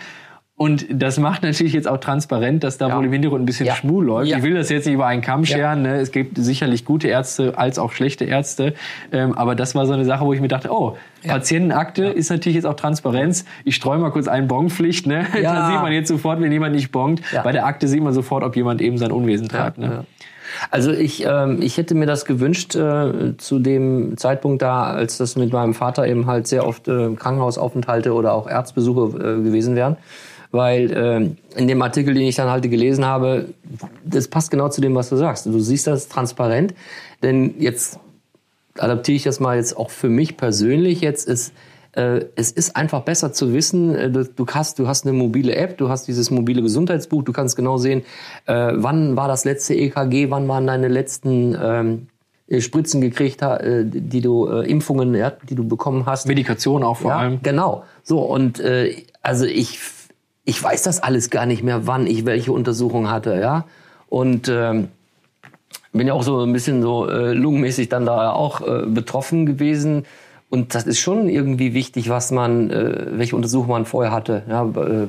Und 0.62 0.86
das 0.92 1.18
macht 1.18 1.42
natürlich 1.42 1.74
jetzt 1.74 1.88
auch 1.88 1.98
transparent, 1.98 2.64
dass 2.64 2.78
da 2.78 2.90
Ja. 2.90 2.96
wohl 2.96 3.06
im 3.06 3.12
Hintergrund 3.12 3.42
ein 3.42 3.46
bisschen 3.48 3.66
Ja. 3.66 3.74
Schmuh 3.74 4.00
läuft. 4.00 4.30
Ja. 4.30 4.38
Ich 4.38 4.44
will 4.44 4.54
das 4.54 4.70
jetzt 4.70 4.86
nicht 4.86 4.94
über 4.94 5.08
einen 5.08 5.24
Kamm 5.24 5.44
scheren. 5.44 5.82
Ne? 5.82 5.96
Es 5.96 6.12
gibt 6.12 6.38
sicherlich 6.38 6.86
gute 6.86 7.08
Ärzte 7.08 7.58
als 7.58 7.80
auch 7.80 7.92
schlechte 7.94 8.26
Ärzte. 8.26 8.76
Ähm, 9.12 9.34
aber 9.36 9.56
das 9.56 9.74
war 9.74 9.88
so 9.88 9.94
eine 9.94 10.06
Sache, 10.06 10.24
wo 10.24 10.34
ich 10.34 10.40
mir 10.40 10.50
dachte, 10.50 10.72
oh, 10.72 10.98
Patientenakte 11.26 12.06
ist 12.06 12.30
natürlich 12.30 12.58
jetzt 12.58 12.66
auch 12.66 12.76
Transparenz. 12.76 13.44
Ich 13.66 13.76
streue 13.76 13.98
mal 13.98 14.12
kurz 14.12 14.28
ein 14.28 14.48
Bonpflicht. 14.48 15.08
Ne? 15.08 15.26
Da 15.42 15.72
sieht 15.72 15.82
man 15.82 15.94
jetzt 15.94 16.10
sofort, 16.10 16.40
wenn 16.42 16.52
jemand 16.52 16.76
nicht 16.76 16.92
bongt. 16.92 17.24
Bei 17.44 17.52
der 17.52 17.66
Akte 17.66 17.88
sieht 17.88 18.04
man 18.04 18.14
sofort, 18.14 18.44
ob 18.44 18.56
jemand 18.56 18.82
eben 18.82 19.00
sein 19.00 19.12
Unwesen 19.12 19.50
treibt. 19.50 19.80
Ne? 19.80 20.06
Also 20.70 20.92
ich, 20.92 21.26
ähm, 21.26 21.60
ich 21.64 21.78
hätte 21.78 21.96
mir 21.96 22.06
das 22.06 22.26
gewünscht 22.26 22.76
äh, 22.76 23.36
zu 23.38 23.58
dem 23.58 24.16
Zeitpunkt 24.18 24.62
da, 24.62 24.84
als 24.84 25.18
das 25.18 25.36
mit 25.36 25.52
meinem 25.54 25.74
Vater 25.74 26.06
eben 26.08 26.28
halt 26.28 26.46
sehr 26.46 26.68
oft 26.68 26.88
äh, 26.88 27.16
Krankenhausaufenthalte 27.16 28.14
oder 28.14 28.34
auch 28.34 28.48
Arztbesuche 28.48 29.18
äh, 29.18 29.44
gewesen 29.44 29.76
wären. 29.76 29.98
Weil 30.52 30.92
ähm, 30.94 31.38
in 31.56 31.68
dem 31.68 31.82
Artikel, 31.82 32.14
den 32.14 32.24
ich 32.24 32.36
dann 32.36 32.50
halt 32.50 32.64
gelesen 32.64 33.06
habe, 33.06 33.50
das 34.04 34.28
passt 34.28 34.52
genau 34.52 34.68
zu 34.70 34.82
dem, 34.82 34.94
was 34.96 35.10
du 35.10 35.16
sagst. 35.16 35.46
Du 35.46 35.60
siehst 35.60 35.88
das 35.88 36.10
transparent, 36.10 36.74
denn 37.24 37.56
jetzt 37.60 38.00
adaptiere 38.78 39.16
ich 39.16 39.24
das 39.24 39.40
mal 39.40 39.58
jetzt 39.58 39.78
auch 39.78 39.90
für 39.90 40.10
mich 40.10 40.38
persönlich 40.38 41.02
jetzt 41.02 41.28
ist 41.28 41.54
äh, 41.94 42.26
es 42.36 42.52
ist 42.52 42.76
einfach 42.78 43.02
besser 43.02 43.34
zu 43.34 43.54
wissen, 43.54 43.94
äh, 43.96 44.10
du, 44.10 44.24
du 44.24 44.46
hast 44.48 44.80
du 44.80 44.88
hast 44.88 45.06
eine 45.06 45.14
mobile 45.14 45.54
App, 45.56 45.78
du 45.78 45.90
hast 45.90 46.08
dieses 46.08 46.32
mobile 46.32 46.62
Gesundheitsbuch, 46.62 47.24
du 47.24 47.34
kannst 47.34 47.56
genau 47.58 47.78
sehen, 47.78 48.04
äh, 48.46 48.72
wann 48.76 49.18
war 49.18 49.28
das 49.28 49.44
letzte 49.44 49.76
EKG, 49.76 50.30
wann 50.30 50.48
waren 50.48 50.68
deine 50.68 50.88
letzten 50.88 51.54
ähm, 51.62 52.08
äh, 52.48 52.62
Spritzen 52.62 53.02
gekriegt, 53.02 53.42
äh, 53.42 53.84
die 53.86 54.22
du 54.22 54.48
äh, 54.48 54.70
Impfungen, 54.70 55.16
ja, 55.16 55.34
die 55.50 55.56
du 55.56 55.68
bekommen 55.68 56.06
hast. 56.06 56.28
Medikation 56.28 56.84
auch 56.84 56.98
vor 56.98 57.12
Ja, 57.12 57.18
allem. 57.18 57.40
genau. 57.44 57.84
So, 58.04 58.20
und 58.20 58.60
äh, 58.62 58.96
also 59.22 59.46
ich, 59.46 59.80
ich 60.44 60.62
weiß 60.62 60.84
das 60.84 61.02
alles 61.02 61.30
gar 61.30 61.46
nicht 61.46 61.64
mehr, 61.64 61.88
wann 61.88 62.08
ich 62.08 62.26
welche 62.26 62.52
Untersuchung 62.52 63.10
hatte, 63.10 63.40
ja. 63.40 63.66
Und 64.08 64.50
ähm, 64.50 64.90
bin 65.94 66.08
ja 66.08 66.14
auch 66.14 66.24
so 66.24 66.42
ein 66.42 66.54
bisschen 66.54 66.82
so 66.82 67.08
äh, 67.10 67.34
lungenmäßig 67.34 67.90
dann 67.90 68.06
da 68.06 68.32
auch 68.32 68.62
äh, 68.62 68.86
betroffen 68.86 69.46
gewesen. 69.46 70.06
Und 70.50 70.76
das 70.76 70.84
ist 70.84 71.00
schon 71.00 71.30
irgendwie 71.30 71.74
wichtig, 71.74 72.10
was 72.10 72.32
man, 72.32 72.70
äh, 72.70 73.08
welche 73.12 73.36
Untersuchung 73.36 73.70
man 73.70 73.86
vorher 73.86 74.12
hatte, 74.12 74.44
ja, 74.50 74.64
äh, 74.66 75.08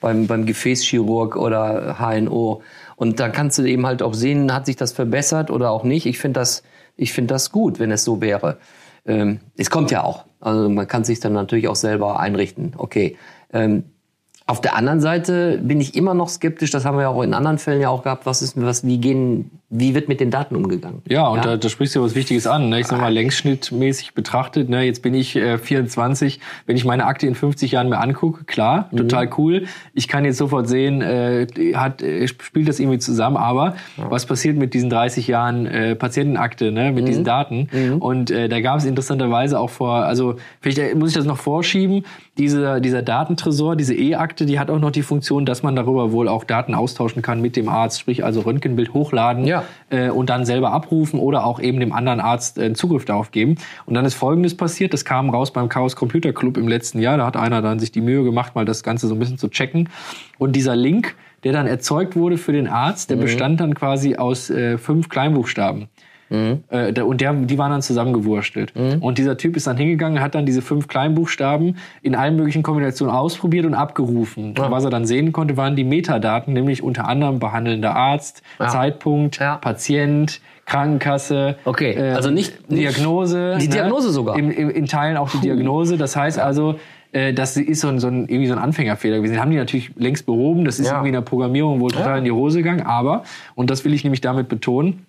beim, 0.00 0.26
beim 0.26 0.46
Gefäßchirurg 0.46 1.36
oder 1.36 1.96
HNO. 1.98 2.62
Und 2.96 3.18
da 3.20 3.28
kannst 3.28 3.58
du 3.58 3.64
eben 3.64 3.86
halt 3.86 4.02
auch 4.02 4.14
sehen, 4.14 4.52
hat 4.52 4.66
sich 4.66 4.76
das 4.76 4.92
verbessert 4.92 5.50
oder 5.50 5.70
auch 5.70 5.82
nicht. 5.82 6.06
Ich 6.06 6.18
finde 6.18 6.40
das, 6.40 6.62
ich 6.96 7.12
finde 7.12 7.34
das 7.34 7.50
gut, 7.50 7.78
wenn 7.78 7.90
es 7.90 8.04
so 8.04 8.20
wäre. 8.20 8.58
Ähm, 9.06 9.40
es 9.56 9.70
kommt 9.70 9.90
ja 9.90 10.04
auch. 10.04 10.24
Also 10.40 10.68
man 10.68 10.86
kann 10.86 11.04
sich 11.04 11.20
dann 11.20 11.32
natürlich 11.32 11.68
auch 11.68 11.76
selber 11.76 12.20
einrichten. 12.20 12.74
Okay. 12.76 13.16
Ähm, 13.52 13.84
auf 14.46 14.60
der 14.60 14.76
anderen 14.76 15.00
Seite 15.00 15.58
bin 15.62 15.80
ich 15.80 15.94
immer 15.94 16.12
noch 16.12 16.28
skeptisch, 16.28 16.70
das 16.70 16.84
haben 16.84 16.96
wir 16.96 17.02
ja 17.02 17.08
auch 17.08 17.22
in 17.22 17.32
anderen 17.32 17.58
Fällen 17.58 17.80
ja 17.80 17.88
auch 17.88 18.02
gehabt, 18.02 18.26
was 18.26 18.42
ist, 18.42 18.60
was, 18.60 18.86
wie 18.86 18.98
gehen 18.98 19.50
wie 19.70 19.94
wird 19.94 20.08
mit 20.08 20.20
den 20.20 20.30
Daten 20.30 20.54
umgegangen? 20.56 21.02
Ja, 21.08 21.26
und 21.28 21.44
Da, 21.44 21.56
da 21.56 21.68
sprichst 21.68 21.94
du 21.94 22.00
ja 22.00 22.04
was 22.04 22.14
Wichtiges 22.14 22.46
an. 22.46 22.68
Ne? 22.68 22.80
Ich 22.80 22.86
sag 22.86 23.00
mal, 23.00 23.12
längsschnittmäßig 23.12 24.14
betrachtet, 24.14 24.68
ne? 24.68 24.82
jetzt 24.82 25.02
bin 25.02 25.14
ich 25.14 25.34
äh, 25.36 25.58
24, 25.58 26.38
wenn 26.66 26.76
ich 26.76 26.84
meine 26.84 27.06
Akte 27.06 27.26
in 27.26 27.34
50 27.34 27.72
Jahren 27.72 27.88
mir 27.88 27.98
angucke, 27.98 28.44
klar, 28.44 28.88
Mhm. 28.92 28.96
total 28.98 29.30
cool. 29.38 29.64
Ich 29.94 30.06
kann 30.08 30.24
jetzt 30.24 30.38
sofort 30.38 30.68
sehen, 30.68 31.00
äh, 31.02 31.46
hat, 31.74 32.02
äh, 32.02 32.28
spielt 32.28 32.68
das 32.68 32.78
irgendwie 32.78 32.98
zusammen, 32.98 33.36
aber 33.36 33.74
was 33.96 34.26
passiert 34.26 34.56
mit 34.56 34.74
diesen 34.74 34.90
30 34.90 35.26
Jahren 35.28 35.66
äh, 35.66 35.94
Patientenakte, 35.96 36.70
ne? 36.70 36.92
mit 36.92 37.02
Mhm. 37.04 37.06
diesen 37.06 37.24
Daten? 37.24 37.68
Und 38.00 38.30
äh, 38.30 38.48
da 38.48 38.60
gab 38.60 38.78
es 38.78 38.84
interessanterweise 38.84 39.58
auch 39.58 39.70
vor, 39.70 40.04
also 40.04 40.36
vielleicht 40.60 40.78
äh, 40.78 40.94
muss 40.94 41.10
ich 41.10 41.16
das 41.16 41.24
noch 41.24 41.38
vorschieben, 41.38 42.04
dieser, 42.38 42.80
dieser 42.80 43.02
Datentresor, 43.02 43.76
diese 43.76 43.94
E-Akte, 43.94 44.44
die 44.46 44.58
hat 44.58 44.68
auch 44.70 44.78
noch 44.80 44.90
die 44.90 45.02
Funktion, 45.02 45.46
dass 45.46 45.62
man 45.62 45.76
darüber 45.76 46.12
wohl 46.12 46.28
auch 46.28 46.44
Daten 46.44 46.74
austauschen 46.74 47.22
kann 47.22 47.40
mit 47.40 47.56
dem 47.56 47.68
Arzt, 47.68 48.00
sprich 48.00 48.24
also 48.24 48.40
Röntgenbild 48.40 48.92
hochladen 48.92 49.44
Ja. 49.46 49.53
Äh, 49.90 50.08
und 50.10 50.30
dann 50.30 50.44
selber 50.44 50.72
abrufen 50.72 51.20
oder 51.20 51.44
auch 51.44 51.60
eben 51.60 51.78
dem 51.78 51.92
anderen 51.92 52.20
Arzt 52.20 52.58
äh, 52.58 52.72
Zugriff 52.72 53.04
darauf 53.04 53.30
geben. 53.30 53.56
Und 53.86 53.94
dann 53.94 54.04
ist 54.04 54.14
Folgendes 54.14 54.56
passiert, 54.56 54.92
das 54.92 55.04
kam 55.04 55.30
raus 55.30 55.52
beim 55.52 55.68
Chaos 55.68 55.94
Computer 55.94 56.32
Club 56.32 56.56
im 56.56 56.66
letzten 56.66 56.98
Jahr, 56.98 57.16
da 57.16 57.26
hat 57.26 57.36
einer 57.36 57.62
dann 57.62 57.78
sich 57.78 57.92
die 57.92 58.00
Mühe 58.00 58.24
gemacht, 58.24 58.54
mal 58.54 58.64
das 58.64 58.82
Ganze 58.82 59.06
so 59.06 59.14
ein 59.14 59.18
bisschen 59.18 59.38
zu 59.38 59.48
checken. 59.48 59.88
Und 60.38 60.56
dieser 60.56 60.76
Link, 60.76 61.14
der 61.44 61.52
dann 61.52 61.66
erzeugt 61.66 62.16
wurde 62.16 62.38
für 62.38 62.52
den 62.52 62.66
Arzt, 62.66 63.10
der 63.10 63.16
bestand 63.16 63.60
dann 63.60 63.74
quasi 63.74 64.16
aus 64.16 64.50
äh, 64.50 64.78
fünf 64.78 65.08
Kleinbuchstaben. 65.08 65.88
Äh, 66.30 66.92
der- 66.92 67.06
und 67.06 67.20
der, 67.20 67.32
die 67.32 67.58
waren 67.58 67.70
dann 67.70 67.82
zusammengewurstelt. 67.82 68.72
Und 69.00 69.18
dieser 69.18 69.36
Typ 69.36 69.56
ist 69.56 69.66
dann 69.66 69.76
hingegangen, 69.76 70.20
hat 70.20 70.34
dann 70.34 70.46
diese 70.46 70.62
fünf 70.62 70.88
Kleinbuchstaben 70.88 71.76
in 72.02 72.14
allen 72.14 72.36
möglichen 72.36 72.62
Kombinationen 72.62 73.14
ausprobiert 73.14 73.66
und 73.66 73.74
abgerufen. 73.74 74.48
Und 74.48 74.58
was 74.58 74.84
er 74.84 74.90
dann 74.90 75.04
sehen 75.06 75.32
konnte, 75.32 75.56
waren 75.56 75.76
die 75.76 75.84
Metadaten, 75.84 76.52
nämlich 76.54 76.82
unter 76.82 77.06
anderem 77.08 77.38
behandelnder 77.38 77.94
Arzt, 77.94 78.42
Zeitpunkt, 78.58 79.38
Ja. 79.38 79.56
Patient, 79.56 80.40
Krankenkasse. 80.66 81.56
Okay, 81.64 81.92
ähm, 81.92 82.16
also 82.16 82.30
nicht- 82.30 82.70
nicht- 82.70 82.82
Diagnose. 82.82 83.58
die 83.60 83.68
Diagnose 83.68 84.10
sogar. 84.10 84.36
Im, 84.38 84.50
im, 84.50 84.70
in 84.70 84.86
Teilen 84.86 85.16
auch 85.16 85.30
die 85.30 85.38
Diagnose. 85.38 85.96
Das 85.96 86.16
heißt 86.16 86.38
also, 86.38 86.76
äh, 87.12 87.32
das 87.32 87.56
ist 87.56 87.80
so 87.80 87.88
ein, 87.88 87.98
so 88.00 88.08
ein, 88.08 88.22
irgendwie 88.28 88.46
so 88.46 88.54
ein 88.54 88.58
Anfängerfehler 88.58 89.16
gewesen. 89.18 89.34
Den 89.34 89.40
haben 89.40 89.50
die 89.50 89.56
natürlich 89.56 89.90
längst 89.96 90.26
behoben. 90.26 90.64
Das 90.64 90.78
ist 90.78 90.86
Ja. 90.86 90.94
irgendwie 90.94 91.08
in 91.08 91.14
der 91.14 91.20
Programmierung 91.20 91.80
wohl 91.80 91.90
total 91.90 92.18
in 92.18 92.24
die 92.24 92.32
Hose 92.32 92.58
gegangen. 92.58 92.82
Aber, 92.82 93.22
und 93.54 93.70
das 93.70 93.84
will 93.84 93.92
ich 93.94 94.04
nämlich 94.04 94.20
damit 94.20 94.48
betonen, 94.48 95.06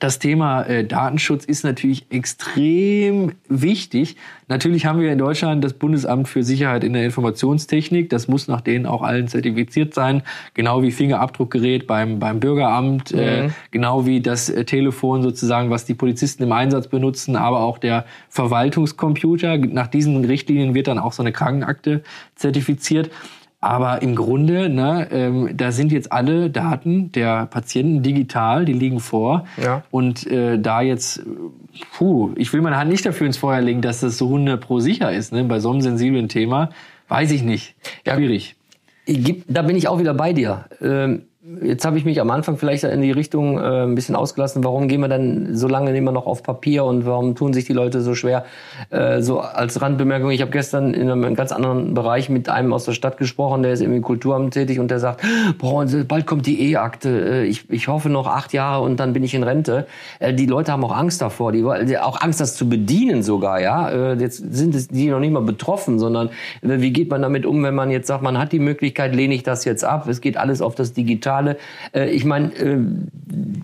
das 0.00 0.18
Thema 0.18 0.62
äh, 0.62 0.84
Datenschutz 0.84 1.44
ist 1.44 1.62
natürlich 1.62 2.06
extrem 2.10 3.32
wichtig. 3.48 4.16
Natürlich 4.48 4.86
haben 4.86 5.00
wir 5.00 5.12
in 5.12 5.18
Deutschland 5.18 5.62
das 5.62 5.72
Bundesamt 5.72 6.28
für 6.28 6.42
Sicherheit 6.42 6.82
in 6.82 6.92
der 6.92 7.04
Informationstechnik. 7.04 8.10
Das 8.10 8.26
muss 8.26 8.48
nach 8.48 8.60
denen 8.60 8.86
auch 8.86 9.02
allen 9.02 9.28
zertifiziert 9.28 9.94
sein. 9.94 10.22
Genau 10.54 10.82
wie 10.82 10.90
Fingerabdruckgerät 10.90 11.86
beim, 11.86 12.18
beim 12.18 12.40
Bürgeramt, 12.40 13.12
äh, 13.12 13.50
genau 13.70 14.04
wie 14.04 14.20
das 14.20 14.50
äh, 14.50 14.64
Telefon 14.64 15.22
sozusagen, 15.22 15.70
was 15.70 15.84
die 15.84 15.94
Polizisten 15.94 16.42
im 16.42 16.52
Einsatz 16.52 16.88
benutzen, 16.88 17.36
aber 17.36 17.60
auch 17.60 17.78
der 17.78 18.04
Verwaltungscomputer. 18.28 19.58
Nach 19.58 19.86
diesen 19.86 20.24
Richtlinien 20.24 20.74
wird 20.74 20.88
dann 20.88 20.98
auch 20.98 21.12
so 21.12 21.22
eine 21.22 21.32
Krankenakte 21.32 22.02
zertifiziert. 22.34 23.10
Aber 23.64 24.02
im 24.02 24.14
Grunde, 24.14 24.68
ne, 24.68 25.08
ähm, 25.10 25.56
da 25.56 25.72
sind 25.72 25.90
jetzt 25.90 26.12
alle 26.12 26.50
Daten 26.50 27.10
der 27.12 27.46
Patienten 27.46 28.02
digital, 28.02 28.66
die 28.66 28.74
liegen 28.74 29.00
vor. 29.00 29.46
Ja. 29.56 29.82
Und 29.90 30.26
äh, 30.26 30.58
da 30.58 30.82
jetzt, 30.82 31.22
puh, 31.96 32.32
ich 32.36 32.52
will 32.52 32.60
meine 32.60 32.76
Hand 32.76 32.90
nicht 32.90 33.06
dafür 33.06 33.26
ins 33.26 33.38
Feuer 33.38 33.62
legen, 33.62 33.80
dass 33.80 34.00
das 34.00 34.18
so 34.18 34.26
100 34.26 34.60
pro 34.60 34.80
sicher 34.80 35.10
ist. 35.12 35.32
Ne? 35.32 35.44
Bei 35.44 35.60
so 35.60 35.70
einem 35.70 35.80
sensiblen 35.80 36.28
Thema 36.28 36.68
weiß 37.08 37.30
ich 37.30 37.42
nicht. 37.42 37.74
Ja. 38.06 38.16
Schwierig. 38.16 38.54
Da 39.48 39.62
bin 39.62 39.76
ich 39.76 39.88
auch 39.88 39.98
wieder 39.98 40.12
bei 40.12 40.34
dir. 40.34 40.66
Ähm, 40.82 41.22
Jetzt 41.62 41.84
habe 41.84 41.98
ich 41.98 42.06
mich 42.06 42.22
am 42.22 42.30
Anfang 42.30 42.56
vielleicht 42.56 42.84
in 42.84 43.02
die 43.02 43.10
Richtung 43.10 43.58
äh, 43.58 43.82
ein 43.82 43.94
bisschen 43.94 44.16
ausgelassen. 44.16 44.64
Warum 44.64 44.88
gehen 44.88 45.02
wir 45.02 45.08
dann 45.08 45.54
so 45.54 45.68
lange 45.68 45.94
immer 45.94 46.10
noch 46.10 46.24
auf 46.24 46.42
Papier 46.42 46.86
und 46.86 47.04
warum 47.04 47.34
tun 47.34 47.52
sich 47.52 47.66
die 47.66 47.74
Leute 47.74 48.00
so 48.00 48.14
schwer? 48.14 48.46
Äh, 48.88 49.20
so 49.20 49.40
als 49.40 49.82
Randbemerkung, 49.82 50.30
ich 50.30 50.40
habe 50.40 50.50
gestern 50.50 50.94
in 50.94 51.10
einem 51.10 51.34
ganz 51.34 51.52
anderen 51.52 51.92
Bereich 51.92 52.30
mit 52.30 52.48
einem 52.48 52.72
aus 52.72 52.86
der 52.86 52.92
Stadt 52.92 53.18
gesprochen, 53.18 53.62
der 53.62 53.74
ist 53.74 53.82
im 53.82 54.00
Kulturamt 54.00 54.54
tätig 54.54 54.80
und 54.80 54.90
der 54.90 55.00
sagt, 55.00 55.22
boah, 55.58 55.84
bald 56.08 56.26
kommt 56.26 56.46
die 56.46 56.70
E-Akte. 56.70 57.10
Äh, 57.10 57.44
Ich, 57.44 57.70
ich 57.70 57.88
hoffe 57.88 58.08
noch 58.08 58.26
acht 58.26 58.54
Jahre 58.54 58.82
und 58.82 58.98
dann 58.98 59.12
bin 59.12 59.22
ich 59.22 59.34
in 59.34 59.42
Rente. 59.42 59.86
Äh, 60.20 60.32
Die 60.32 60.46
Leute 60.46 60.72
haben 60.72 60.82
auch 60.82 60.96
Angst 60.96 61.20
davor, 61.20 61.52
die, 61.52 61.62
auch 61.98 62.22
Angst, 62.22 62.40
das 62.40 62.56
zu 62.56 62.70
bedienen 62.70 63.22
sogar. 63.22 63.60
Ja, 63.60 63.90
Äh, 63.90 64.14
jetzt 64.14 64.38
sind 64.38 64.90
die 64.92 65.10
noch 65.10 65.20
nicht 65.20 65.32
mal 65.32 65.42
betroffen, 65.42 65.98
sondern 65.98 66.28
äh, 66.62 66.80
wie 66.80 66.90
geht 66.90 67.10
man 67.10 67.20
damit 67.20 67.44
um, 67.44 67.62
wenn 67.62 67.74
man 67.74 67.90
jetzt 67.90 68.06
sagt, 68.06 68.22
man 68.22 68.38
hat 68.38 68.52
die 68.52 68.60
Möglichkeit, 68.60 69.14
lehne 69.14 69.34
ich 69.34 69.42
das 69.42 69.66
jetzt 69.66 69.84
ab? 69.84 70.08
Es 70.08 70.22
geht 70.22 70.38
alles 70.38 70.62
auf 70.62 70.74
das 70.74 70.94
Digitale. 71.42 71.56
Äh, 71.94 72.10
Ich 72.10 72.24
meine, 72.24 72.54
äh, 72.54 72.78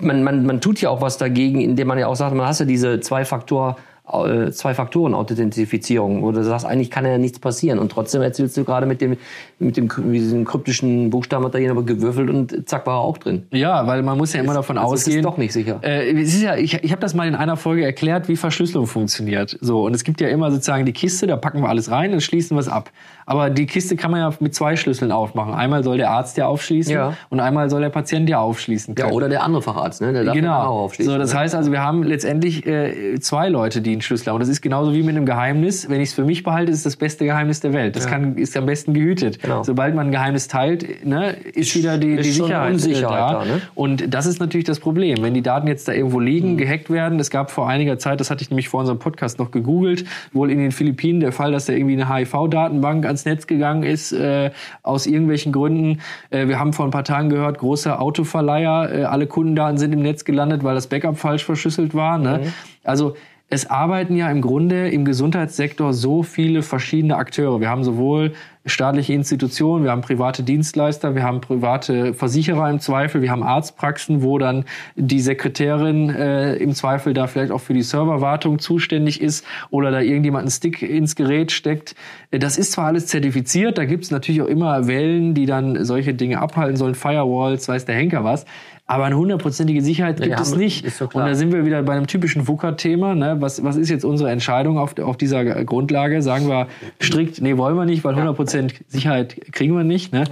man, 0.01 0.23
man, 0.23 0.47
man 0.47 0.61
tut 0.61 0.81
ja 0.81 0.91
auch 0.91 1.01
was 1.01 1.19
dagegen, 1.19 1.61
indem 1.61 1.89
man 1.89 1.99
ja 1.99 2.07
auch 2.07 2.17
sagt, 2.17 2.35
man 2.35 2.47
hast 2.47 2.61
ja 2.61 2.67
diese 2.67 3.01
zwei 3.01 3.25
Faktor 3.25 3.77
äh, 4.13 4.51
zwei 4.51 4.75
Faktoren 4.75 5.15
Authentifizierung, 5.15 6.23
wo 6.25 6.33
du 6.33 6.43
sagst, 6.43 6.67
eigentlich 6.67 6.91
kann 6.91 7.07
ja 7.07 7.17
nichts 7.17 7.39
passieren 7.39 7.79
und 7.79 7.93
trotzdem 7.93 8.23
erzählst 8.23 8.57
du 8.57 8.65
gerade 8.65 8.85
mit 8.85 9.01
dem 9.01 9.17
mit 9.61 9.77
dem 9.77 9.89
diesem 10.13 10.45
kryptischen 10.45 11.11
Buchstaben 11.11 11.45
hat 11.45 11.55
da 11.55 11.59
jemand 11.59 11.87
gewürfelt 11.87 12.29
und 12.29 12.69
zack 12.69 12.87
war 12.89 12.97
er 12.97 13.01
auch 13.03 13.19
drin. 13.19 13.45
Ja, 13.53 13.87
weil 13.87 14.03
man 14.03 14.19
muss 14.19 14.33
ja 14.33 14.41
immer 14.41 14.55
davon 14.55 14.79
also 14.79 14.95
es 14.95 15.03
ist 15.03 15.07
ausgehen. 15.09 15.23
doch 15.23 15.37
nicht 15.37 15.53
sicher. 15.53 15.79
Äh, 15.83 16.11
es 16.21 16.35
ist 16.35 16.43
ja, 16.43 16.57
ich 16.57 16.83
ich 16.83 16.91
habe 16.91 17.01
das 17.01 17.15
mal 17.15 17.29
in 17.29 17.37
einer 17.37 17.57
Folge 17.57 17.85
erklärt, 17.85 18.27
wie 18.27 18.35
Verschlüsselung 18.35 18.89
funktioniert. 18.89 19.57
So 19.61 19.85
und 19.85 19.95
es 19.95 20.03
gibt 20.03 20.21
ja 20.21 20.27
immer 20.29 20.51
sozusagen 20.51 20.85
die 20.87 20.93
Kiste, 20.93 21.29
da 21.29 21.37
packen 21.37 21.61
wir 21.61 21.69
alles 21.69 21.89
rein 21.93 22.13
und 22.13 22.21
schließen 22.21 22.57
wir 22.57 22.61
es 22.63 22.69
ab. 22.69 22.91
Aber 23.31 23.49
die 23.49 23.67
Kiste 23.67 23.95
kann 23.95 24.11
man 24.11 24.19
ja 24.19 24.31
mit 24.41 24.57
zwei 24.57 24.75
Schlüsseln 24.75 25.13
aufmachen. 25.13 25.55
Einmal 25.55 25.85
soll 25.85 25.99
der 25.99 26.11
Arzt 26.11 26.37
ja 26.37 26.47
aufschließen 26.49 26.93
Ja. 26.93 27.15
und 27.29 27.39
einmal 27.39 27.71
soll 27.71 27.81
der 27.81 27.89
Patient 27.91 28.29
ja 28.29 28.41
aufschließen 28.41 28.97
können. 28.97 29.09
Ja, 29.11 29.15
oder 29.15 29.29
der 29.29 29.45
andere 29.45 29.63
Facharzt, 29.63 30.01
ne? 30.01 30.13
Der 30.13 30.25
darf 30.25 30.35
ja 30.35 30.41
auch 30.41 30.65
Genau. 30.65 30.81
aufschließen. 30.81 31.13
So, 31.13 31.17
das 31.17 31.33
ne? 31.33 31.39
heißt 31.39 31.55
also, 31.55 31.71
wir 31.71 31.81
haben 31.81 32.03
letztendlich 32.03 32.67
äh, 32.67 33.21
zwei 33.21 33.49
Leute, 33.49 33.83
die 33.83 33.93
einen 33.93 34.01
Schlüssel 34.03 34.27
haben. 34.27 34.35
Und 34.35 34.41
das 34.41 34.49
ist 34.49 34.63
genauso 34.63 34.93
wie 34.95 35.05
mit 35.05 35.15
einem 35.17 35.27
Geheimnis. 35.27 35.89
Wenn 35.89 36.01
ich 36.01 36.09
es 36.09 36.15
für 36.15 36.25
mich 36.25 36.43
behalte, 36.43 36.73
ist 36.73 36.79
es 36.79 36.83
das 36.85 36.97
beste 36.97 37.25
Geheimnis 37.25 37.61
der 37.61 37.73
Welt. 37.73 37.95
Das 37.95 38.09
kann, 38.09 38.37
ist 38.37 38.57
am 38.57 38.67
besten 38.67 38.95
gehütet. 38.95 39.41
Genau. 39.41 39.63
Sobald 39.63 39.95
man 39.95 40.09
ein 40.09 40.11
Geheimnis 40.11 40.49
teilt, 40.49 41.07
ne, 41.07 41.31
ist 41.55 41.73
wieder 41.77 41.99
die, 41.99 42.15
ist 42.15 42.27
die 42.27 42.33
Sicherheit, 42.33 42.73
Unsicherheit 42.73 43.17
da. 43.33 43.33
da, 43.33 43.45
ne? 43.45 43.61
Und 43.77 44.13
das 44.13 44.27
ist 44.27 44.41
natürlich 44.41 44.67
das 44.67 44.81
Problem. 44.81 45.19
Wenn 45.23 45.35
die 45.35 45.43
Daten 45.43 45.69
jetzt 45.69 45.87
da 45.87 45.93
irgendwo 45.93 46.19
Mhm. 46.19 46.27
liegen, 46.27 46.57
gehackt 46.57 46.91
werden. 46.91 47.21
Es 47.21 47.31
gab 47.31 47.53
vor 47.53 47.69
einiger 47.69 47.97
Zeit, 47.97 48.19
das 48.19 48.29
hatte 48.29 48.43
ich 48.43 48.51
nämlich 48.51 48.69
vor 48.69 48.81
unserem 48.81 48.99
Podcast 48.99 49.39
noch 49.39 49.53
gegoogelt, 49.53 50.05
wohl 50.33 50.51
in 50.51 50.59
den 50.59 50.73
Philippinen 50.73 51.21
der 51.21 51.31
Fall, 51.31 51.53
dass 51.53 51.67
da 51.67 51.73
irgendwie 51.75 51.95
eine 51.95 52.13
HIV-Datenbank 52.13 53.07
ans 53.07 53.20
Netz 53.25 53.47
gegangen 53.47 53.83
ist, 53.83 54.13
äh, 54.13 54.51
aus 54.83 55.07
irgendwelchen 55.07 55.53
Gründen. 55.53 56.01
Äh, 56.31 56.49
wir 56.49 56.59
haben 56.59 56.73
vor 56.73 56.85
ein 56.85 56.91
paar 56.91 57.05
Tagen 57.05 57.29
gehört, 57.29 57.59
großer 57.59 58.01
Autoverleiher, 58.01 58.91
äh, 58.93 59.05
alle 59.05 59.27
Kundendaten 59.27 59.79
sind 59.79 59.93
im 59.93 60.03
Netz 60.03 60.25
gelandet, 60.25 60.65
weil 60.65 60.75
das 60.75 60.87
Backup 60.87 61.19
falsch 61.19 61.45
verschlüsselt 61.45 61.95
war. 61.95 62.19
Ne? 62.19 62.53
Also 62.85 63.15
es 63.53 63.69
arbeiten 63.69 64.17
ja 64.17 64.31
im 64.31 64.41
Grunde 64.41 64.89
im 64.89 65.05
Gesundheitssektor 65.05 65.93
so 65.93 66.23
viele 66.23 66.63
verschiedene 66.63 67.17
Akteure. 67.17 67.61
Wir 67.61 67.69
haben 67.69 67.83
sowohl 67.83 68.33
staatliche 68.71 69.13
Institutionen, 69.13 69.85
wir 69.85 69.91
haben 69.91 70.01
private 70.01 70.43
Dienstleister, 70.43 71.15
wir 71.15 71.23
haben 71.23 71.41
private 71.41 72.15
Versicherer 72.15 72.71
im 72.71 72.81
Zweifel, 72.81 73.23
wir 73.23 73.31
haben 73.31 73.43
Arztpraxen, 73.43 74.23
wo 74.23 74.39
dann 74.39 74.65
die 74.97 75.21
Sekretärin 75.21 76.11
äh, 76.11 76.55
im 76.57 76.75
Zweifel 76.75 77.13
da 77.13 77.27
vielleicht 77.27 77.53
auch 77.53 77.61
für 77.61 77.75
die 77.75 77.83
Serverwartung 77.83 78.59
zuständig 78.59 79.21
ist 79.21 79.45
oder 79.71 79.91
da 79.91 80.01
irgendjemand 80.01 80.43
einen 80.43 80.51
Stick 80.51 80.83
ins 80.83 81.17
Gerät 81.17 81.53
steckt. 81.53 81.95
Äh, 82.31 82.39
Das 82.39 82.57
ist 82.57 82.73
zwar 82.73 82.87
alles 82.87 83.07
zertifiziert, 83.07 83.77
da 83.77 83.85
gibt 83.85 84.05
es 84.05 84.11
natürlich 84.11 84.43
auch 84.43 84.49
immer 84.49 84.87
Wellen, 84.87 85.35
die 85.35 85.47
dann 85.47 85.85
solche 85.85 86.15
Dinge 86.15 86.41
abhalten 86.41 86.77
sollen, 86.77 86.95
Firewalls, 86.95 87.69
weiß 87.69 87.85
der 87.85 87.97
Henker 87.97 88.25
was. 88.25 88.47
Aber 88.91 89.05
eine 89.05 89.17
hundertprozentige 89.17 89.83
Sicherheit 89.83 90.17
gibt 90.17 90.31
Ja, 90.31 90.41
es 90.41 90.57
nicht. 90.57 90.85
Und 91.01 91.15
da 91.15 91.33
sind 91.37 91.53
wir 91.53 91.65
wieder 91.65 91.81
bei 91.85 91.93
einem 91.93 92.09
typischen 92.09 92.49
VUCA-Thema. 92.49 93.15
Ne? 93.15 93.37
Was, 93.39 93.63
was 93.63 93.77
ist 93.77 93.89
jetzt 93.89 94.05
unsere 94.05 94.33
Entscheidung 94.33 94.79
auf, 94.79 94.99
auf 94.99 95.17
dieser 95.17 95.45
Grundlage? 95.65 96.23
Sagen 96.23 96.49
wir 96.49 96.67
strikt, 97.01 97.41
nee, 97.41 97.57
wollen 97.57 97.77
wir 97.77 97.85
nicht, 97.85 98.03
weil 98.03 98.17
100% 98.17 98.73
Sicherheit 98.89 99.53
kriegen 99.53 99.77
wir 99.77 99.85
nicht. 99.85 100.13
Ne? 100.13 100.25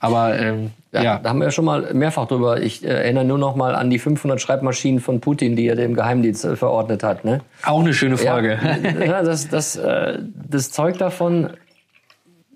Aber 0.00 0.38
ähm, 0.38 0.72
Ja, 0.92 1.02
ja. 1.02 1.18
da 1.18 1.30
haben 1.30 1.38
wir 1.38 1.46
ja 1.46 1.50
schon 1.50 1.64
mal 1.64 1.94
mehrfach 1.94 2.28
drüber. 2.28 2.60
Ich 2.60 2.84
äh, 2.84 2.88
erinnere 2.88 3.24
nur 3.24 3.38
noch 3.38 3.56
mal 3.56 3.74
an 3.74 3.88
die 3.88 3.98
500 3.98 4.38
Schreibmaschinen 4.38 5.00
von 5.00 5.20
Putin, 5.22 5.56
die 5.56 5.66
er 5.66 5.76
dem 5.76 5.94
Geheimdienst 5.94 6.44
äh, 6.44 6.56
verordnet 6.56 7.02
hat. 7.02 7.24
Ne? 7.24 7.40
auch 7.62 7.80
eine 7.80 7.94
schöne 7.94 8.18
Frage. 8.18 8.58
Ja, 8.82 9.04
ja, 9.06 9.22
das, 9.22 9.48
das, 9.48 9.76
äh, 9.76 10.18
das 10.50 10.70
zeugt 10.70 11.00
davon, 11.00 11.48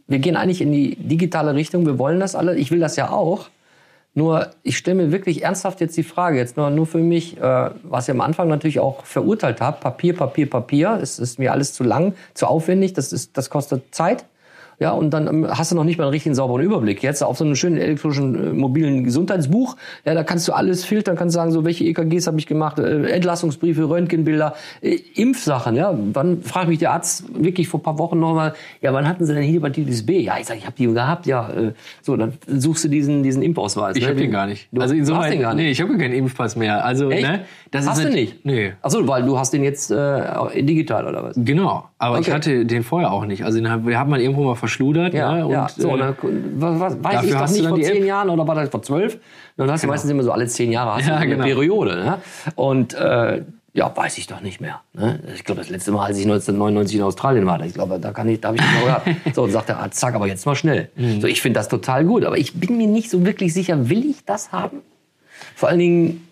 wir 0.08 0.18
gehen 0.18 0.36
eigentlich 0.36 0.60
in 0.60 0.72
die 0.72 0.96
digitale 0.96 1.54
Richtung, 1.54 1.86
wir 1.86 1.98
wollen 1.98 2.20
das 2.20 2.34
alle, 2.34 2.54
ich 2.54 2.70
will 2.70 2.80
das 2.80 2.96
ja 2.96 3.08
auch. 3.08 3.48
Nur, 4.14 4.50
ich 4.62 4.76
stelle 4.76 4.96
mir 4.96 5.12
wirklich 5.12 5.44
ernsthaft 5.44 5.80
jetzt 5.80 5.96
die 5.96 6.02
Frage, 6.02 6.38
jetzt 6.38 6.56
nur, 6.56 6.70
nur 6.70 6.86
für 6.86 6.98
mich, 6.98 7.36
äh, 7.36 7.70
was 7.82 8.08
ich 8.08 8.14
am 8.14 8.20
Anfang 8.20 8.48
natürlich 8.48 8.80
auch 8.80 9.04
verurteilt 9.04 9.60
habe, 9.60 9.80
Papier, 9.80 10.16
Papier, 10.16 10.50
Papier, 10.50 10.98
es 11.00 11.18
ist 11.18 11.38
mir 11.38 11.52
alles 11.52 11.72
zu 11.72 11.84
lang, 11.84 12.14
zu 12.34 12.46
aufwendig, 12.46 12.94
das, 12.94 13.12
ist, 13.12 13.36
das 13.36 13.48
kostet 13.48 13.94
Zeit. 13.94 14.24
Ja, 14.80 14.92
und 14.92 15.10
dann 15.10 15.26
ähm, 15.26 15.46
hast 15.48 15.72
du 15.72 15.76
noch 15.76 15.84
nicht 15.84 15.98
mal 15.98 16.04
einen 16.04 16.12
richtigen 16.12 16.34
sauberen 16.34 16.62
Überblick. 16.62 17.02
Jetzt 17.02 17.22
auf 17.22 17.36
so 17.36 17.44
einem 17.44 17.56
schönen 17.56 17.78
elektronischen 17.78 18.34
äh, 18.34 18.52
mobilen 18.52 19.04
Gesundheitsbuch, 19.04 19.76
ja, 20.04 20.14
da 20.14 20.22
kannst 20.24 20.48
du 20.48 20.52
alles 20.52 20.84
filtern, 20.84 21.16
kannst 21.16 21.34
sagen, 21.34 21.50
so 21.52 21.64
welche 21.64 21.84
EKGs 21.84 22.26
habe 22.26 22.38
ich 22.38 22.46
gemacht, 22.46 22.78
äh, 22.78 23.08
Entlassungsbriefe, 23.08 23.88
Röntgenbilder, 23.88 24.54
äh, 24.80 24.98
Impfsachen, 25.14 25.76
ja. 25.76 25.96
Wann 26.12 26.42
fragt 26.42 26.68
mich 26.68 26.78
der 26.78 26.92
Arzt 26.92 27.24
wirklich 27.34 27.68
vor 27.68 27.80
ein 27.80 27.82
paar 27.82 27.98
Wochen 27.98 28.18
nochmal, 28.18 28.54
ja, 28.80 28.92
wann 28.92 29.06
hatten 29.08 29.24
Sie 29.24 29.34
denn 29.34 29.42
Hepatitis 29.42 30.04
B? 30.06 30.20
Ja, 30.20 30.36
ich 30.40 30.46
sage, 30.46 30.58
ich 30.58 30.66
habe 30.66 30.76
die 30.76 30.86
gehabt, 30.86 31.26
ja. 31.26 31.48
Äh, 31.50 31.72
so, 32.02 32.16
dann 32.16 32.34
suchst 32.46 32.84
du 32.84 32.88
diesen 32.88 33.22
diesen 33.22 33.42
Impfausweis. 33.42 33.96
Ich 33.96 34.02
ne? 34.02 34.08
habe 34.08 34.20
den 34.20 34.30
gar 34.30 34.46
nicht. 34.46 34.68
Du, 34.72 34.80
also 34.80 34.94
du 34.94 35.00
insoweit, 35.00 35.24
hast 35.24 35.32
den 35.32 35.40
gar 35.40 35.54
nicht. 35.54 35.64
Nee, 35.64 35.70
ich 35.70 35.80
habe 35.80 35.96
keinen 35.96 36.14
Impfpass 36.14 36.56
mehr. 36.56 36.84
Also, 36.84 37.10
Echt? 37.10 37.22
ne? 37.22 37.40
Das 37.70 37.86
hast 37.88 38.02
du 38.04 38.10
nicht? 38.10 38.44
Nee. 38.44 38.72
Ach 38.82 38.90
so, 38.90 39.06
weil 39.06 39.24
du 39.24 39.38
hast 39.38 39.52
den 39.52 39.62
jetzt 39.62 39.90
äh, 39.90 40.62
digital 40.62 41.06
oder 41.06 41.22
was? 41.24 41.36
Genau, 41.36 41.84
aber 41.98 42.20
ich 42.20 42.28
Okay. 42.28 42.34
hatte 42.34 42.66
den 42.66 42.82
vorher 42.82 43.12
auch 43.12 43.24
nicht. 43.24 43.44
Also 43.44 43.58
den 43.58 43.70
hat, 43.70 43.86
den 43.86 43.98
hat 43.98 44.08
man 44.08 44.20
irgendwo 44.20 44.44
mal 44.44 44.54
verschludert. 44.68 45.14
ne? 45.14 45.46
und, 45.46 45.52
ja. 45.52 45.68
So, 45.68 45.96
äh, 45.96 45.98
dann, 45.98 46.16
was, 46.56 46.80
was, 46.80 47.04
weiß 47.04 47.24
ich 47.24 47.32
du 47.32 47.52
nicht 47.52 47.68
vor 47.68 47.80
zehn 47.80 47.96
App. 48.02 48.04
Jahren 48.04 48.30
oder 48.30 48.46
war 48.46 48.54
das 48.54 48.68
vor 48.68 48.82
zwölf? 48.82 49.18
Dann 49.56 49.70
hast 49.70 49.82
du 49.82 49.88
meistens 49.88 50.10
immer 50.10 50.22
so 50.22 50.32
alle 50.32 50.46
zehn 50.46 50.70
Jahre 50.70 50.94
hast 50.96 51.08
Ja, 51.08 51.16
eine 51.16 51.30
genau. 51.30 51.44
Periode. 51.44 51.96
Ne? 51.96 52.18
Und 52.54 52.94
äh, 52.94 53.42
ja, 53.74 53.96
weiß 53.96 54.18
ich 54.18 54.26
doch 54.26 54.40
nicht 54.40 54.60
mehr. 54.60 54.80
Ne? 54.92 55.20
Ich 55.34 55.44
glaube, 55.44 55.60
das 55.60 55.70
letzte 55.70 55.92
Mal, 55.92 56.06
als 56.06 56.18
ich 56.18 56.24
1999 56.24 56.96
in 56.96 57.02
Australien 57.02 57.46
war, 57.46 57.60
ich 57.64 57.74
glaube, 57.74 57.98
da 58.00 58.12
kann 58.12 58.28
ich, 58.28 58.40
da 58.40 58.48
habe 58.48 58.56
ich 58.56 58.62
das 58.62 58.72
noch 58.74 58.84
gehabt. 58.86 59.34
So, 59.34 59.42
und 59.44 59.50
sagt 59.52 59.68
der 59.68 59.78
Arzt, 59.78 59.98
zack, 59.98 60.14
aber 60.14 60.26
jetzt 60.26 60.46
mal 60.46 60.54
schnell. 60.54 60.90
Mhm. 60.96 61.20
So, 61.20 61.26
ich 61.26 61.40
finde 61.40 61.60
das 61.60 61.68
total 61.68 62.04
gut, 62.04 62.24
aber 62.24 62.38
ich 62.38 62.54
bin 62.54 62.76
mir 62.76 62.88
nicht 62.88 63.10
so 63.10 63.24
wirklich 63.24 63.54
sicher, 63.54 63.88
will 63.88 64.04
ich 64.04 64.24
das 64.24 64.52
haben? 64.52 64.80
Vor 65.54 65.68
allen 65.68 65.78
Dingen, 65.78 66.28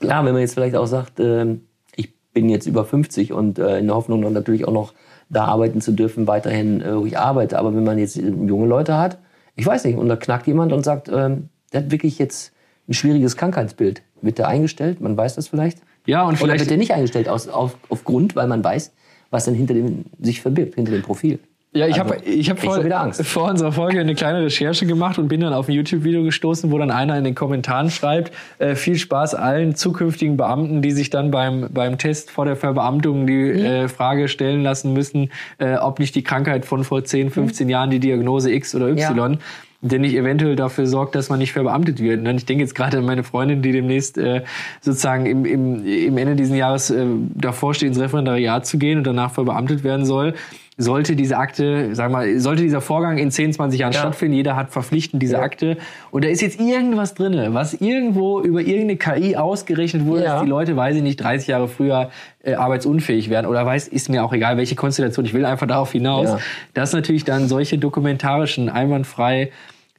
klar, 0.00 0.24
wenn 0.24 0.32
man 0.32 0.40
jetzt 0.40 0.54
vielleicht 0.54 0.76
auch 0.76 0.86
sagt, 0.86 1.20
ähm, 1.20 1.62
ich 1.94 2.12
bin 2.32 2.48
jetzt 2.48 2.66
über 2.66 2.84
50 2.84 3.32
und 3.32 3.58
äh, 3.58 3.78
in 3.78 3.86
der 3.86 3.94
Hoffnung 3.96 4.22
dann 4.22 4.32
natürlich 4.32 4.66
auch 4.66 4.72
noch 4.72 4.94
da 5.30 5.44
arbeiten 5.44 5.80
zu 5.80 5.92
dürfen, 5.92 6.26
weiterhin, 6.26 6.80
äh, 6.80 6.96
wo 6.96 7.04
ich 7.06 7.18
arbeite. 7.18 7.58
Aber 7.58 7.74
wenn 7.74 7.84
man 7.84 7.98
jetzt 7.98 8.16
äh, 8.16 8.22
junge 8.28 8.66
Leute 8.66 8.96
hat, 8.96 9.18
ich 9.56 9.66
weiß 9.66 9.84
nicht, 9.84 9.96
und 9.96 10.08
da 10.08 10.16
knackt 10.16 10.46
jemand 10.46 10.72
und 10.72 10.84
sagt, 10.84 11.08
ähm, 11.08 11.48
der 11.72 11.82
hat 11.82 11.90
wirklich 11.90 12.18
jetzt 12.18 12.52
ein 12.88 12.94
schwieriges 12.94 13.36
Krankheitsbild. 13.36 14.02
Wird 14.22 14.38
der 14.38 14.48
eingestellt? 14.48 15.00
Man 15.00 15.16
weiß 15.16 15.34
das 15.34 15.48
vielleicht. 15.48 15.78
Ja, 16.06 16.22
und 16.22 16.28
Oder 16.30 16.36
vielleicht- 16.38 16.60
wird 16.60 16.70
der 16.70 16.78
nicht 16.78 16.92
eingestellt 16.94 17.28
aus, 17.28 17.48
auf, 17.48 17.76
aufgrund, 17.88 18.34
weil 18.36 18.46
man 18.46 18.64
weiß, 18.64 18.92
was 19.30 19.44
dann 19.44 19.54
hinter 19.54 19.74
dem 19.74 20.06
sich 20.20 20.40
verbirgt, 20.40 20.76
hinter 20.76 20.92
dem 20.92 21.02
Profil. 21.02 21.38
Ja, 21.74 21.86
ich 21.86 22.00
Also, 22.00 22.14
habe 22.14 22.24
ich 22.24 22.48
hab 22.48 22.58
vor, 22.60 22.82
vor 23.12 23.50
unserer 23.50 23.72
Folge 23.72 24.00
eine 24.00 24.14
kleine 24.14 24.40
Recherche 24.42 24.86
gemacht 24.86 25.18
und 25.18 25.28
bin 25.28 25.42
dann 25.42 25.52
auf 25.52 25.68
ein 25.68 25.72
YouTube-Video 25.72 26.22
gestoßen, 26.24 26.72
wo 26.72 26.78
dann 26.78 26.90
einer 26.90 27.16
in 27.18 27.24
den 27.24 27.34
Kommentaren 27.34 27.90
schreibt, 27.90 28.32
äh, 28.58 28.74
viel 28.74 28.96
Spaß 28.96 29.34
allen 29.34 29.74
zukünftigen 29.74 30.38
Beamten, 30.38 30.80
die 30.80 30.92
sich 30.92 31.10
dann 31.10 31.30
beim, 31.30 31.68
beim 31.70 31.98
Test 31.98 32.30
vor 32.30 32.46
der 32.46 32.56
Verbeamtung 32.56 33.26
die 33.26 33.32
Mhm. 33.52 33.64
äh, 33.64 33.88
Frage 33.88 34.28
stellen 34.28 34.62
lassen 34.62 34.94
müssen, 34.94 35.30
äh, 35.58 35.74
ob 35.76 35.98
nicht 35.98 36.14
die 36.14 36.22
Krankheit 36.22 36.64
von 36.64 36.84
vor 36.84 37.04
10, 37.04 37.30
15 37.30 37.68
Jahren 37.68 37.90
die 37.90 38.00
Diagnose 38.00 38.50
X 38.50 38.74
oder 38.74 38.88
Y, 38.88 39.32
Ja. 39.34 39.38
der 39.82 39.98
nicht 39.98 40.14
eventuell 40.16 40.56
dafür 40.56 40.86
sorgt, 40.86 41.14
dass 41.14 41.28
man 41.28 41.38
nicht 41.38 41.52
verbeamtet 41.52 42.00
wird. 42.00 42.26
Und 42.26 42.34
ich 42.34 42.46
denke 42.46 42.64
jetzt 42.64 42.74
gerade 42.74 42.96
an 42.96 43.04
meine 43.04 43.24
Freundin, 43.24 43.60
die 43.60 43.72
demnächst 43.72 44.16
äh, 44.16 44.42
sozusagen 44.80 45.26
im, 45.26 45.44
im, 45.44 45.86
im 45.86 46.16
Ende 46.16 46.34
dieses 46.34 46.56
Jahres 46.56 46.90
äh, 46.90 47.04
davor 47.34 47.74
steht, 47.74 47.88
ins 47.88 48.00
Referendariat 48.00 48.64
zu 48.66 48.78
gehen 48.78 48.96
und 48.98 49.04
danach 49.06 49.32
verbeamtet 49.32 49.84
werden 49.84 50.06
soll. 50.06 50.32
Sollte 50.80 51.16
diese 51.16 51.36
Akte, 51.38 51.92
sag 51.96 52.12
mal, 52.12 52.38
sollte 52.38 52.62
dieser 52.62 52.80
Vorgang 52.80 53.18
in 53.18 53.32
10, 53.32 53.52
20 53.52 53.80
Jahren 53.80 53.92
Ja. 53.92 53.98
stattfinden, 53.98 54.34
jeder 54.36 54.54
hat 54.54 54.70
verpflichtend 54.70 55.20
diese 55.20 55.34
Ja. 55.34 55.40
Akte 55.42 55.76
und 56.12 56.24
da 56.24 56.28
ist 56.28 56.40
jetzt 56.40 56.60
irgendwas 56.60 57.14
drinne, 57.14 57.52
was 57.52 57.74
irgendwo 57.74 58.40
über 58.40 58.60
irgendeine 58.60 58.96
KI 58.96 59.34
ausgerechnet 59.36 60.06
wurde, 60.06 60.22
Ja. 60.22 60.34
dass 60.34 60.42
die 60.44 60.48
Leute, 60.48 60.76
weiß 60.76 60.94
ich 60.94 61.02
nicht, 61.02 61.16
30 61.16 61.48
Jahre 61.48 61.66
früher 61.66 62.10
äh, 62.44 62.54
arbeitsunfähig 62.54 63.28
werden 63.28 63.46
oder 63.46 63.66
weiß, 63.66 63.88
ist 63.88 64.08
mir 64.08 64.24
auch 64.24 64.32
egal, 64.32 64.56
welche 64.56 64.76
Konstellation, 64.76 65.26
ich 65.26 65.34
will 65.34 65.44
einfach 65.44 65.66
darauf 65.66 65.90
hinaus, 65.90 66.36
dass 66.74 66.92
natürlich 66.92 67.24
dann 67.24 67.48
solche 67.48 67.76
dokumentarischen, 67.76 68.68
einwandfrei 68.68 69.50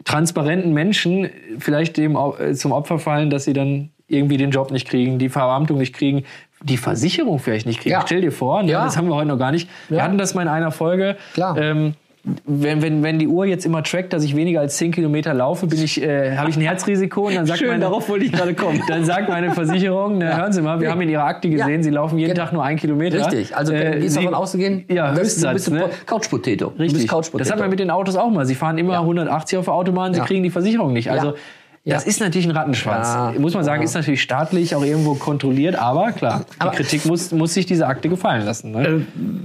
transparenten 0.05 0.73
Menschen 0.73 1.29
vielleicht 1.59 1.97
dem 1.97 2.15
äh, 2.15 2.53
zum 2.53 2.71
Opfer 2.71 2.99
fallen, 2.99 3.29
dass 3.29 3.43
sie 3.43 3.53
dann 3.53 3.89
irgendwie 4.07 4.37
den 4.37 4.49
Job 4.51 4.71
nicht 4.71 4.87
kriegen, 4.87 5.19
die 5.19 5.29
Verbeamtung 5.29 5.77
nicht 5.77 5.93
kriegen, 5.93 6.23
die 6.63 6.77
Versicherung 6.77 7.39
vielleicht 7.39 7.65
nicht 7.65 7.79
kriegen. 7.81 7.93
Ja. 7.93 8.01
Stell 8.05 8.21
dir 8.21 8.31
vor, 8.31 8.63
ne, 8.63 8.71
Ja. 8.71 8.83
das 8.83 8.97
haben 8.97 9.07
wir 9.07 9.15
heute 9.15 9.27
noch 9.27 9.39
gar 9.39 9.51
nicht. 9.51 9.69
Wir 9.87 9.99
Ja. 9.99 10.03
hatten 10.03 10.17
das 10.17 10.33
mal 10.35 10.41
in 10.41 10.47
einer 10.49 10.71
Folge. 10.71 11.15
Klar. 11.33 11.57
Ähm, 11.57 11.93
wenn, 12.45 12.81
wenn, 12.81 13.01
wenn 13.01 13.17
die 13.17 13.29
Uhr 13.29 13.45
jetzt 13.45 13.65
immer 13.65 13.81
trackt, 13.81 14.11
dass 14.11 14.25
ich 14.25 14.35
weniger 14.35 14.59
als 14.59 14.75
10 14.75 14.91
Kilometer 14.91 15.33
laufe, 15.33 15.67
bin 15.67 15.81
ich, 15.81 16.01
äh, 16.03 16.35
habe 16.35 16.49
ich 16.49 16.57
ein 16.57 16.61
Herzrisiko 16.61 17.27
und 17.27 17.35
dann 17.35 17.45
sagt 17.45 17.59
Schön, 17.59 17.69
meine, 17.69 17.79
darauf 17.79 18.09
wollte 18.09 18.25
ich 18.25 18.33
gerade 18.33 18.53
kommen. 18.53 18.83
Dann 18.89 19.05
sagt 19.05 19.29
meine 19.29 19.51
Versicherung, 19.51 20.17
ne, 20.17 20.35
hören 20.35 20.51
Sie 20.51 20.61
mal, 20.61 20.81
wir 20.81 20.87
Nee. 20.87 20.91
haben 20.91 21.01
in 21.01 21.09
Ihrer 21.09 21.23
Akte 21.23 21.49
gesehen, 21.49 21.77
Ja. 21.77 21.81
Sie 21.83 21.89
laufen 21.91 22.19
jeden 22.19 22.33
Genau. 22.33 22.43
Tag 22.43 22.53
nur 22.53 22.63
einen 22.63 22.77
Kilometer. 22.77 23.19
Richtig, 23.25 23.55
also 23.55 23.71
Äh, 23.71 24.07
Sie- 24.09 24.19
davon 24.19 24.33
auszugehen, 24.33 24.83
Ja, 24.89 25.13
Höchstsatz. 25.13 25.63
du 25.65 25.71
bist 25.71 25.71
ne? 25.71 25.85
ein 25.85 26.05
Couch 26.05 26.29
Potato. 26.29 26.73
Du 26.75 26.83
Richtig. 26.83 27.07
Couch. 27.07 27.27
Das 27.37 27.49
hat 27.49 27.57
man 27.57 27.69
mit 27.69 27.79
den 27.79 27.89
Autos 27.89 28.17
auch 28.17 28.29
mal. 28.29 28.45
Sie 28.45 28.55
fahren 28.55 28.77
immer 28.77 28.93
Ja. 28.95 29.01
180 29.03 29.57
auf 29.57 29.65
der 29.65 29.73
Autobahn, 29.73 30.13
sie 30.13 30.19
Ja. 30.19 30.25
kriegen 30.25 30.43
die 30.43 30.49
Versicherung 30.49 30.91
nicht. 30.91 31.09
Also 31.09 31.35
Ja. 31.89 31.95
das 31.95 32.05
ist 32.05 32.19
natürlich 32.19 32.47
ein 32.47 32.51
Rattenschwanz. 32.51 33.07
Ja. 33.07 33.33
Muss 33.37 33.53
man 33.53 33.63
sagen, 33.63 33.83
ist 33.83 33.93
natürlich 33.93 34.21
staatlich 34.21 34.75
auch 34.75 34.83
irgendwo 34.83 35.15
kontrolliert, 35.15 35.75
aber 35.75 36.11
klar, 36.11 36.45
Aber- 36.57 36.71
die 36.71 36.77
Kritik 36.77 37.05
muss, 37.05 37.31
muss 37.31 37.53
sich 37.53 37.65
diese 37.65 37.87
Akte 37.87 38.09
gefallen 38.09 38.45
lassen. 38.45 38.71
Ne? 38.71 38.87
Äh, 38.87 39.01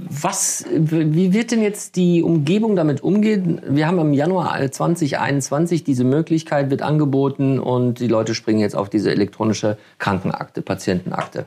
Was, 0.09 0.65
wie 0.73 1.33
wird 1.33 1.51
denn 1.51 1.61
jetzt 1.61 1.95
die 1.95 2.23
Umgebung 2.23 2.75
damit 2.75 3.03
umgehen? 3.03 3.61
Wir 3.67 3.87
haben 3.87 3.99
im 3.99 4.13
Januar 4.13 4.71
2021 4.71 5.83
diese 5.83 6.03
Möglichkeit, 6.03 6.69
wird 6.69 6.81
angeboten 6.81 7.59
und 7.59 7.99
die 7.99 8.07
Leute 8.07 8.33
springen 8.35 8.59
jetzt 8.59 8.75
auf 8.75 8.89
diese 8.89 9.11
elektronische 9.11 9.77
Krankenakte, 9.99 10.61
Patientenakte. 10.61 11.45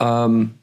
Ähm, 0.00 0.54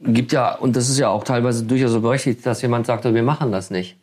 gibt 0.00 0.32
ja, 0.32 0.54
und 0.54 0.76
das 0.76 0.88
ist 0.88 0.98
ja 0.98 1.08
auch 1.08 1.24
teilweise 1.24 1.64
durchaus 1.64 1.92
so 1.92 2.00
berechtigt, 2.00 2.44
dass 2.46 2.62
jemand 2.62 2.86
sagt, 2.86 3.04
wir 3.04 3.22
machen 3.22 3.52
das 3.52 3.70
nicht. 3.70 3.96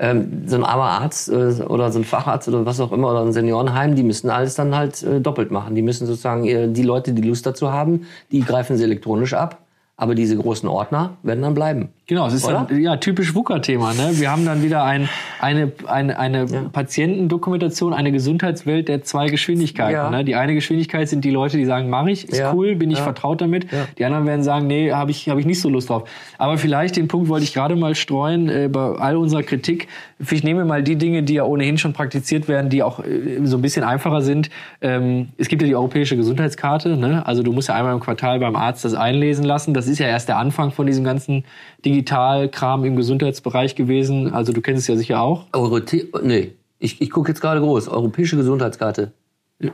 Ähm, 0.00 0.44
so 0.46 0.56
ein 0.56 0.64
armer 0.64 0.84
Arzt 0.84 1.28
äh, 1.28 1.62
oder 1.62 1.90
so 1.90 1.98
ein 1.98 2.04
Facharzt 2.04 2.48
oder 2.48 2.64
was 2.64 2.78
auch 2.78 2.92
immer 2.92 3.10
oder 3.10 3.22
ein 3.22 3.32
Seniorenheim, 3.32 3.96
die 3.96 4.04
müssen 4.04 4.30
alles 4.30 4.54
dann 4.54 4.76
halt 4.76 5.02
äh, 5.02 5.20
doppelt 5.20 5.50
machen. 5.50 5.74
Die 5.74 5.82
müssen 5.82 6.06
sozusagen 6.06 6.44
äh, 6.46 6.68
die 6.68 6.84
Leute, 6.84 7.12
die 7.12 7.22
Lust 7.22 7.46
dazu 7.46 7.72
haben, 7.72 8.06
die 8.30 8.40
greifen 8.40 8.76
sie 8.76 8.84
elektronisch 8.84 9.34
ab. 9.34 9.58
Aber 9.96 10.14
diese 10.14 10.36
großen 10.36 10.68
Ordner 10.68 11.16
werden 11.24 11.42
dann 11.42 11.54
bleiben. 11.54 11.88
Genau, 12.06 12.28
es 12.28 12.34
ist 12.34 12.46
dann, 12.46 12.68
ja 12.80 12.96
typisch 12.98 13.34
WUKA-Thema. 13.34 13.94
Ne? 13.94 14.10
Wir 14.12 14.30
haben 14.30 14.46
dann 14.46 14.62
wieder 14.62 14.84
ein, 14.84 15.08
eine, 15.40 15.72
eine, 15.86 16.18
eine 16.18 16.46
Patientendokumentation, 16.72 17.92
eine 17.94 18.12
Gesundheitswelt 18.12 18.88
der 18.88 19.02
zwei 19.02 19.28
Geschwindigkeiten. 19.28 19.92
Ja. 19.94 20.10
Ne? 20.10 20.24
Die 20.24 20.34
eine 20.34 20.54
Geschwindigkeit 20.54 21.08
sind 21.08 21.24
die 21.24 21.30
Leute, 21.30 21.56
die 21.56 21.64
sagen, 21.64 21.88
mache 21.90 22.10
ich, 22.10 22.28
ist 22.28 22.38
Ja. 22.38 22.52
cool, 22.52 22.74
bin 22.74 22.90
ich 22.90 22.98
Ja. 22.98 23.04
vertraut 23.04 23.40
damit. 23.40 23.70
Ja. 23.72 23.86
Die 23.96 24.04
anderen 24.04 24.26
werden 24.26 24.42
sagen, 24.42 24.66
nee, 24.66 24.92
habe 24.92 25.10
ich, 25.10 25.28
hab 25.28 25.38
ich 25.38 25.46
nicht 25.46 25.60
so 25.60 25.68
Lust 25.68 25.90
drauf. 25.90 26.08
Aber 26.38 26.58
vielleicht, 26.58 26.96
den 26.96 27.08
Punkt 27.08 27.28
wollte 27.28 27.44
ich 27.44 27.54
gerade 27.54 27.76
mal 27.76 27.94
streuen, 27.94 28.48
äh, 28.48 28.68
bei 28.70 28.80
all 28.98 29.16
unserer 29.16 29.42
Kritik. 29.42 29.88
Ich 30.30 30.42
nehme 30.42 30.64
mal 30.64 30.82
die 30.82 30.96
Dinge, 30.96 31.22
die 31.22 31.34
ja 31.34 31.44
ohnehin 31.44 31.78
schon 31.78 31.92
praktiziert 31.92 32.48
werden, 32.48 32.70
die 32.70 32.82
auch 32.82 33.00
äh, 33.00 33.40
so 33.44 33.56
ein 33.56 33.62
bisschen 33.62 33.84
einfacher 33.84 34.22
sind. 34.22 34.50
Ähm, 34.80 35.28
es 35.38 35.48
gibt 35.48 35.62
ja 35.62 35.68
die 35.68 35.76
europäische 35.76 36.16
Gesundheitskarte. 36.16 36.96
Ne? 36.96 37.24
Also 37.26 37.42
du 37.42 37.52
musst 37.52 37.68
ja 37.68 37.74
einmal 37.74 37.94
im 37.94 38.00
Quartal 38.00 38.40
beim 38.40 38.56
Arzt 38.56 38.84
das 38.84 38.94
einlesen 38.94 39.44
lassen. 39.44 39.74
Das 39.74 39.86
ist 39.86 39.98
ja 39.98 40.06
erst 40.06 40.28
der 40.28 40.38
Anfang 40.38 40.72
von 40.72 40.86
diesem 40.86 41.04
ganzen 41.04 41.44
Digitalkram 41.84 42.84
im 42.84 42.96
Gesundheitsbereich 42.96 43.74
gewesen. 43.76 44.32
Also 44.32 44.52
du 44.52 44.60
kennst 44.60 44.82
es 44.82 44.88
ja 44.88 44.96
sicher 44.96 45.20
auch. 45.20 45.27
Eurote 45.52 46.06
nee, 46.22 46.52
ich, 46.78 47.00
ich 47.00 47.10
gucke 47.10 47.28
jetzt 47.30 47.40
gerade 47.40 47.60
groß. 47.60 47.88
Europäische 47.88 48.36
Gesundheitskarte. 48.36 49.12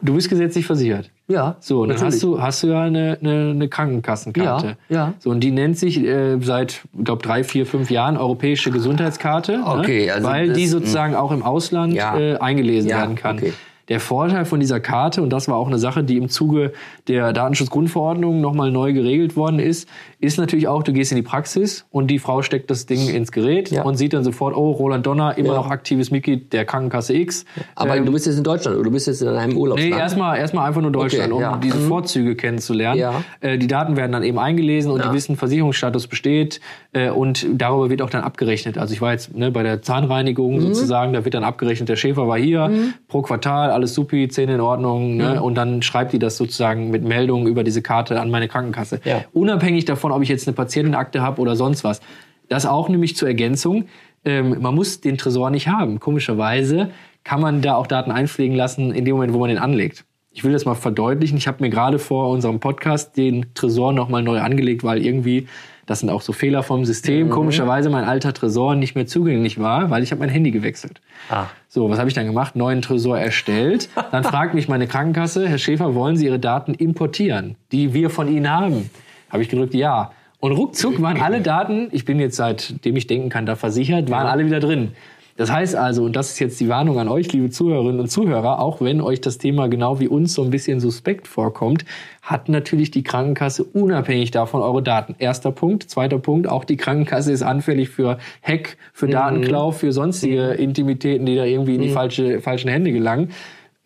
Du 0.01 0.15
bist 0.15 0.31
gesetzlich 0.31 0.65
versichert. 0.65 1.11
Ja, 1.29 1.57
So, 1.61 1.83
und 1.83 1.89
dann 1.89 1.97
natürlich. 1.97 2.15
hast 2.15 2.23
du, 2.23 2.41
hast 2.41 2.63
du 2.63 2.67
ja 2.69 2.83
eine, 2.85 3.19
eine, 3.21 3.51
eine 3.51 3.69
Krankenkassenkarte. 3.69 4.77
Ja, 4.89 4.97
ja. 4.97 5.15
So, 5.19 5.29
und 5.29 5.41
die 5.41 5.51
nennt 5.51 5.77
sich 5.79 6.03
äh, 6.03 6.39
seit, 6.41 6.81
ich 6.99 7.05
glaube, 7.05 7.23
drei, 7.23 7.45
vier, 7.45 7.67
fünf 7.67 7.91
Jahren 7.91 8.17
Europäische 8.17 8.71
Gesundheitskarte. 8.71 9.61
Okay, 9.63 10.07
ne? 10.07 10.13
also 10.15 10.27
Weil 10.27 10.49
das- 10.49 10.57
die 10.57 10.67
sozusagen 10.69 11.15
auch 11.15 11.33
im 11.33 11.43
Ausland 11.43 11.93
Ja. 11.93 12.17
äh, 12.19 12.37
eingelesen 12.39 12.89
Ja, 12.89 12.99
werden 13.01 13.15
kann. 13.17 13.37
okay. 13.37 13.53
Der 13.89 14.01
Vorteil 14.01 14.45
von 14.45 14.61
dieser 14.61 14.81
Karte, 14.81 15.21
und 15.23 15.31
das 15.31 15.47
war 15.49 15.57
auch 15.57 15.67
eine 15.67 15.79
Sache, 15.79 16.03
die 16.05 16.17
im 16.17 16.29
Zuge 16.29 16.73
der 17.09 17.33
Datenschutzgrundverordnung 17.69 18.41
nochmal 18.41 18.71
neu 18.71 18.93
geregelt 18.93 19.37
worden 19.37 19.59
ist, 19.59 19.89
ist 20.21 20.39
natürlich 20.39 20.69
auch, 20.69 20.83
du 20.83 20.93
gehst 20.93 21.13
in 21.13 21.17
die 21.17 21.23
Praxis 21.23 21.85
und 21.91 22.07
die 22.09 22.19
Frau 22.19 22.43
steckt 22.43 22.71
das 22.71 22.87
Ding 22.87 23.09
ins 23.09 23.33
Gerät 23.33 23.71
Ja. 23.71 23.83
und 23.83 23.97
sieht 23.97 24.13
dann 24.13 24.25
sofort, 24.25 24.57
oh, 24.57 24.71
Roland 24.73 25.07
Donner, 25.07 25.37
immer 25.37 25.49
Ja. 25.51 25.55
noch 25.57 25.71
aktives 25.71 26.11
Mitglied 26.11 26.53
der 26.53 26.65
Krankenkasse 26.65 27.15
X. 27.15 27.45
Aber 27.75 27.97
Ähm, 27.97 28.07
du 28.07 28.13
bist 28.13 28.27
jetzt 28.27 28.39
in 28.39 28.45
Deutschland 28.45 28.77
oder 28.77 28.85
du 28.85 28.91
bist 28.91 29.07
jetzt 29.07 29.21
in 29.23 29.29
einem 29.29 29.57
Urlaubsland. 29.57 29.93
Nee, 29.95 29.99
erstmal 29.99 30.39
erstmal 30.39 30.67
einfach 30.67 30.81
nur 30.81 30.91
Deutschland, 30.93 31.33
Okay, 31.33 31.45
um 31.45 31.53
ja. 31.53 31.57
diese 31.63 31.79
Mhm. 31.79 31.89
Vorzüge 31.89 32.37
kennenzulernen. 32.37 33.03
Äh, 33.41 33.59
die 33.59 33.67
Daten 33.67 33.97
werden 33.97 34.13
dann 34.13 34.23
eben 34.23 34.39
eingelesen 34.39 34.91
und 34.91 35.05
die 35.05 35.13
wissen, 35.13 35.37
Versicherungsstatus 35.37 36.07
besteht 36.07 36.61
äh, 36.93 37.11
und 37.11 37.47
darüber 37.53 37.91
wird 37.91 38.03
auch 38.03 38.11
dann 38.11 38.23
abgerechnet. 38.23 38.79
Also 38.79 38.95
ich 38.95 39.01
war 39.03 39.13
jetzt 39.13 39.35
ne, 39.37 39.51
bei 39.51 39.63
der 39.63 39.83
Zahnreinigung 39.83 40.57
Mhm. 40.57 40.61
sozusagen, 40.61 41.13
da 41.13 41.25
wird 41.25 41.35
dann 41.35 41.45
abgerechnet, 41.45 41.89
der 41.89 41.97
Schäfer 41.97 42.29
war 42.29 42.39
hier, 42.39 42.71
pro 43.09 43.23
Quartal, 43.23 43.71
alles 43.75 43.95
supi, 43.95 44.29
Zähne 44.29 44.55
in 44.55 44.61
Ordnung 44.61 45.17
ne? 45.17 45.43
und 45.43 45.55
dann 45.57 45.83
schreibt 45.83 46.13
die 46.13 46.19
das 46.19 46.37
sozusagen 46.37 46.91
mit 46.91 47.05
Meldungen 47.05 47.47
über 47.47 47.65
diese 47.65 47.83
Karte 47.83 48.21
an 48.21 48.31
meine 48.31 48.49
Krankenkasse. 48.49 49.01
Ja. 49.05 49.25
Unabhängig 49.33 49.85
davon, 49.85 50.13
ob 50.13 50.23
ich 50.23 50.29
jetzt 50.29 50.49
eine 50.49 50.55
Patientenakte 50.55 51.21
habe 51.21 51.41
oder 51.41 51.57
sonst 51.57 51.85
was. 51.85 52.01
Das 52.49 52.67
auch 52.67 52.89
nämlich 52.89 53.17
zur 53.17 53.29
Ergänzung. 53.29 53.87
Ähm, 54.25 54.61
man 54.61 54.75
muss 54.75 55.01
den 55.01 55.19
Tresor 55.19 55.51
nicht 55.51 55.69
haben. 55.69 56.01
Komischerweise 56.01 56.91
kann 57.25 57.41
man 57.41 57.63
da 57.63 57.75
auch 57.75 57.87
Daten 57.87 58.11
einpflegen 58.11 58.57
lassen 58.57 58.95
in 58.95 59.05
dem 59.05 59.17
Moment, 59.17 59.33
wo 59.33 59.39
man 59.39 59.49
den 59.49 59.59
anlegt. 59.59 60.05
Ich 60.31 60.45
will 60.45 60.53
das 60.53 60.65
mal 60.65 60.75
verdeutlichen. 60.75 61.39
Ich 61.39 61.47
habe 61.47 61.63
mir 61.63 61.71
gerade 61.71 61.99
vor 61.99 62.29
unserem 62.31 62.61
Podcast 62.61 63.17
den 63.17 63.47
Tresor 63.55 63.93
nochmal 63.93 64.23
neu 64.23 64.41
angelegt, 64.41 64.83
weil 64.83 65.05
irgendwie 65.05 65.47
das 65.87 66.01
sind 66.01 66.11
auch 66.11 66.23
so 66.23 66.33
Fehler 66.33 66.63
vom 66.63 66.85
System, 66.85 67.31
komischerweise 67.31 67.91
mein 67.91 68.05
alter 68.05 68.33
Tresor 68.33 68.75
nicht 68.75 68.95
mehr 68.95 69.07
zugänglich 69.07 69.59
war, 69.59 69.91
weil 69.91 70.03
ich 70.03 70.11
habe 70.11 70.21
mein 70.21 70.29
Handy 70.29 70.51
gewechselt. 70.51 71.01
Ah. 71.29 71.47
So, 71.69 71.91
was 71.91 71.99
habe 71.99 72.09
ich 72.09 72.15
dann 72.15 72.27
gemacht? 72.27 72.57
Neuen 72.57 72.83
Tresor 72.83 73.19
erstellt. 73.19 73.89
Dann 74.11 74.25
fragt 74.25 74.55
mich 74.55 74.69
meine 74.69 74.87
Krankenkasse, 74.87 75.49
Herr 75.49 75.59
Schäfer, 75.59 75.95
wollen 75.95 76.17
Sie 76.17 76.27
Ihre 76.27 76.39
Daten 76.39 76.75
importieren, 76.75 77.57
die 77.73 77.93
wir 77.95 78.11
von 78.11 78.29
Ihnen 78.29 78.51
haben? 78.51 78.91
Habe 79.31 79.43
ich 79.43 79.49
gedrückt, 79.49 79.75
ja. 79.75 80.13
Und 80.41 80.53
ruckzuck 80.53 81.01
waren 81.01 81.21
alle 81.21 81.41
Daten, 81.43 81.89
ich 81.91 82.05
bin 82.05 82.21
jetzt 82.21 82.37
seitdem 82.37 82.97
ich 82.97 83.07
denken 83.07 83.31
kann, 83.31 83.47
da 83.47 83.57
versichert, 83.57 84.11
waren 84.11 84.27
alle 84.27 84.47
wieder 84.47 84.61
drin. 84.61 84.93
Das 85.37 85.51
heißt 85.51 85.75
also, 85.75 86.05
und 86.05 86.15
das 86.15 86.31
ist 86.31 86.39
jetzt 86.39 86.61
die 86.61 86.69
Warnung 86.69 86.99
an 87.01 87.09
euch, 87.09 87.33
liebe 87.33 87.51
Zuhörerinnen 87.51 87.99
und 87.99 88.09
Zuhörer, 88.09 88.61
auch 88.61 88.81
wenn 88.81 89.01
euch 89.01 89.21
das 89.21 89.39
Thema 89.39 89.69
genau 89.69 89.99
wie 89.99 90.07
uns 90.07 90.33
so 90.33 90.45
ein 90.45 90.51
bisschen 90.51 90.79
suspekt 90.79 91.27
vorkommt, 91.27 91.85
hat 92.23 92.49
natürlich 92.49 92.93
die 92.93 93.03
Krankenkasse 93.03 93.65
unabhängig 93.65 94.31
davon 94.31 94.63
eure 94.63 94.83
Daten. 94.83 95.17
Erster 95.19 95.51
Punkt. 95.51 95.91
Zweiter 95.91 96.19
Punkt, 96.19 96.49
auch 96.49 96.65
die 96.65 96.77
Krankenkasse 96.77 97.33
ist 97.33 97.43
anfällig 97.43 97.89
für 97.89 98.19
Hack, 98.43 98.77
für 98.93 99.09
Datenklau, 99.09 99.73
für 99.73 99.93
sonstige 99.93 100.53
Intimitäten, 100.53 101.27
die 101.27 101.35
da 101.35 101.45
irgendwie 101.45 101.75
in 101.75 101.83
die 101.83 101.91
falsche, 101.91 102.41
falschen 102.41 102.71
Hände 102.71 102.93
gelangen. 102.93 103.31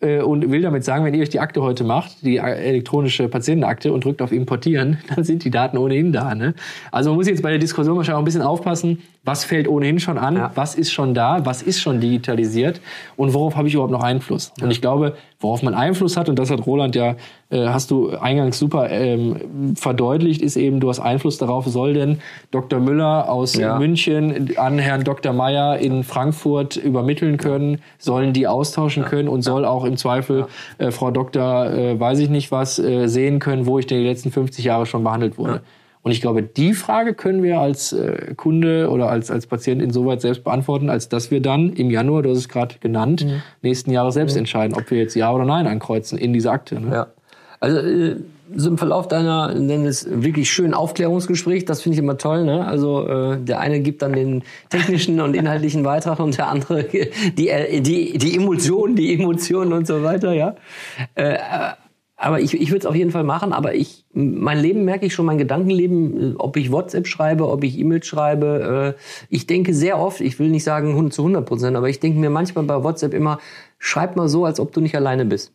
Äh, 0.01 0.21
Und 0.21 0.49
will 0.49 0.61
damit 0.61 0.85
sagen, 0.85 1.03
wenn 1.03 1.13
ihr 1.13 1.21
euch 1.21 1.29
die 1.29 1.41
Akte 1.41 1.61
heute 1.61 1.83
macht, 1.83 2.21
die 2.23 2.37
äh, 2.37 2.41
elektronische 2.41 3.27
Patientenakte 3.27 3.91
und 3.91 4.05
drückt 4.05 4.21
auf 4.21 4.31
Importieren, 4.31 4.97
dann 5.15 5.23
sind 5.25 5.43
die 5.43 5.51
Daten 5.51 5.77
ohnehin 5.77 6.13
da. 6.13 6.33
Ne? 6.35 6.53
Also 6.91 7.09
man 7.09 7.17
muss 7.17 7.27
jetzt 7.27 7.43
bei 7.43 7.49
der 7.49 7.59
Diskussion 7.59 7.97
wahrscheinlich 7.97 8.15
auch 8.15 8.21
ein 8.21 8.25
bisschen 8.25 8.41
aufpassen, 8.41 9.01
was 9.25 9.43
fällt 9.43 9.67
ohnehin 9.67 9.99
schon 9.99 10.17
an, 10.17 10.37
Ja. 10.37 10.51
was 10.55 10.75
ist 10.75 10.91
schon 10.93 11.13
da, 11.13 11.45
was 11.45 11.61
ist 11.61 11.81
schon 11.81 11.99
digitalisiert 11.99 12.79
und 13.17 13.33
worauf 13.33 13.57
habe 13.57 13.67
ich 13.67 13.73
überhaupt 13.73 13.91
noch 13.91 14.03
Einfluss. 14.03 14.53
Und 14.61 14.71
ich 14.71 14.79
glaube, 14.81 15.15
worauf 15.39 15.63
man 15.63 15.73
Einfluss 15.73 16.17
hat, 16.17 16.27
und 16.27 16.37
das 16.37 16.51
hat 16.51 16.65
Roland 16.65 16.95
ja, 16.95 17.15
äh, 17.49 17.67
hast 17.67 17.91
du 17.91 18.09
eingangs 18.09 18.59
super 18.59 18.89
ähm, 18.89 19.75
verdeutlicht, 19.75 20.41
ist 20.41 20.57
eben, 20.57 20.79
du 20.79 20.89
hast 20.89 20.99
Einfluss 20.99 21.37
darauf, 21.37 21.65
soll 21.65 21.93
denn 21.93 22.19
Dr. 22.51 22.79
Müller 22.79 23.29
aus 23.29 23.55
Ja. 23.55 23.77
München 23.79 24.57
an 24.57 24.79
Herrn 24.79 25.03
Dr. 25.03 25.31
Meyer 25.31 25.79
in 25.79 26.03
Frankfurt 26.03 26.75
übermitteln 26.75 27.37
können, 27.37 27.79
sollen 27.97 28.33
die 28.33 28.47
austauschen 28.47 29.05
können 29.05 29.29
und 29.29 29.41
soll 29.41 29.63
auch 29.65 29.85
im 29.85 29.95
Zweifel 29.95 30.47
äh, 30.77 30.91
Frau 30.91 31.11
Doktor, 31.11 31.71
äh, 31.71 31.99
weiß 31.99 32.19
ich 32.19 32.29
nicht 32.29 32.51
was, 32.51 32.77
äh, 32.77 33.07
sehen 33.07 33.39
können, 33.39 33.65
wo 33.65 33.79
ich 33.79 33.87
denn 33.87 33.99
die 33.99 34.07
letzten 34.07 34.31
50 34.31 34.65
Jahre 34.65 34.85
schon 34.85 35.03
behandelt 35.03 35.37
wurde. 35.37 35.61
Und 36.01 36.11
ich 36.11 36.21
glaube, 36.21 36.43
die 36.43 36.73
Frage 36.73 37.13
können 37.13 37.43
wir 37.43 37.59
als 37.59 37.91
äh, 37.91 38.33
Kunde 38.35 38.89
oder 38.89 39.09
als, 39.09 39.29
als 39.29 39.47
Patient 39.47 39.81
insoweit 39.81 40.21
selbst 40.21 40.43
beantworten, 40.43 40.89
als 40.89 41.09
dass 41.09 41.29
wir 41.29 41.41
dann 41.41 41.73
im 41.73 41.91
Januar, 41.91 42.21
du 42.23 42.29
hast 42.29 42.37
es 42.37 42.49
gerade 42.49 42.75
genannt, 42.79 43.25
nächsten 43.61 43.91
Jahres 43.91 44.13
selbst 44.13 44.37
entscheiden, 44.37 44.77
ob 44.77 44.89
wir 44.91 44.97
jetzt 44.97 45.15
Ja 45.15 45.33
oder 45.33 45.45
Nein 45.45 45.67
ankreuzen 45.67 46.17
in 46.17 46.31
diese 46.31 46.51
Akte. 46.51 46.79
Ne? 46.79 46.91
Ja. 46.93 47.07
Also 47.59 47.79
äh, 47.79 48.15
so 48.55 48.69
im 48.69 48.77
Verlauf 48.77 49.07
deiner, 49.07 49.53
nenn 49.53 49.85
es 49.85 50.07
wirklich 50.09 50.49
schönen 50.49 50.73
Aufklärungsgespräch, 50.73 51.65
das 51.65 51.81
finde 51.81 51.97
ich 51.97 52.03
immer 52.03 52.17
toll. 52.17 52.45
Ne? 52.45 52.65
Also 52.65 53.07
äh, 53.07 53.37
der 53.37 53.59
eine 53.59 53.81
gibt 53.81 54.01
dann 54.01 54.13
den 54.13 54.43
technischen 54.69 55.19
und 55.21 55.35
inhaltlichen 55.35 55.83
Beitrag 55.83 56.19
und 56.19 56.37
der 56.37 56.47
andere 56.47 56.83
die 57.37 57.49
äh, 57.49 57.81
die 57.81 58.17
die 58.17 58.35
Emulsion, 58.35 58.95
die 58.95 59.13
Emotionen 59.13 59.73
und 59.73 59.85
so 59.85 60.03
weiter. 60.03 60.33
Ja. 60.33 60.55
Äh, 61.15 61.37
aber 62.19 62.41
ich, 62.41 62.53
ich 62.53 62.69
würde 62.69 62.79
es 62.79 62.85
auf 62.85 62.95
jeden 62.95 63.11
Fall 63.11 63.23
machen, 63.23 63.53
aber 63.53 63.73
ich, 63.75 64.05
mein 64.13 64.59
Leben 64.59 64.83
merke 64.83 65.05
ich 65.05 65.13
schon, 65.13 65.25
mein 65.25 65.37
Gedankenleben, 65.37 66.33
äh, 66.33 66.35
ob 66.37 66.57
ich 66.57 66.71
WhatsApp 66.71 67.07
schreibe, 67.07 67.47
ob 67.49 67.63
ich 67.63 67.77
E-Mails 67.79 68.05
schreibe, 68.05 68.95
äh, 68.97 69.01
ich 69.29 69.47
denke 69.47 69.73
sehr 69.73 69.97
oft, 69.97 70.19
ich 70.19 70.37
will 70.37 70.49
nicht 70.49 70.63
sagen 70.65 70.89
100 70.89 71.13
zu 71.13 71.21
100 71.21 71.45
Prozent, 71.45 71.77
aber 71.77 71.89
ich 71.89 71.99
denke 71.99 72.19
mir 72.19 72.29
manchmal 72.29 72.65
bei 72.65 72.83
WhatsApp 72.83 73.13
immer, 73.13 73.39
schreib 73.77 74.15
mal 74.17 74.27
so, 74.27 74.43
als 74.45 74.59
ob 74.59 74.73
du 74.73 74.81
nicht 74.81 74.95
alleine 74.95 75.25
bist. 75.25 75.53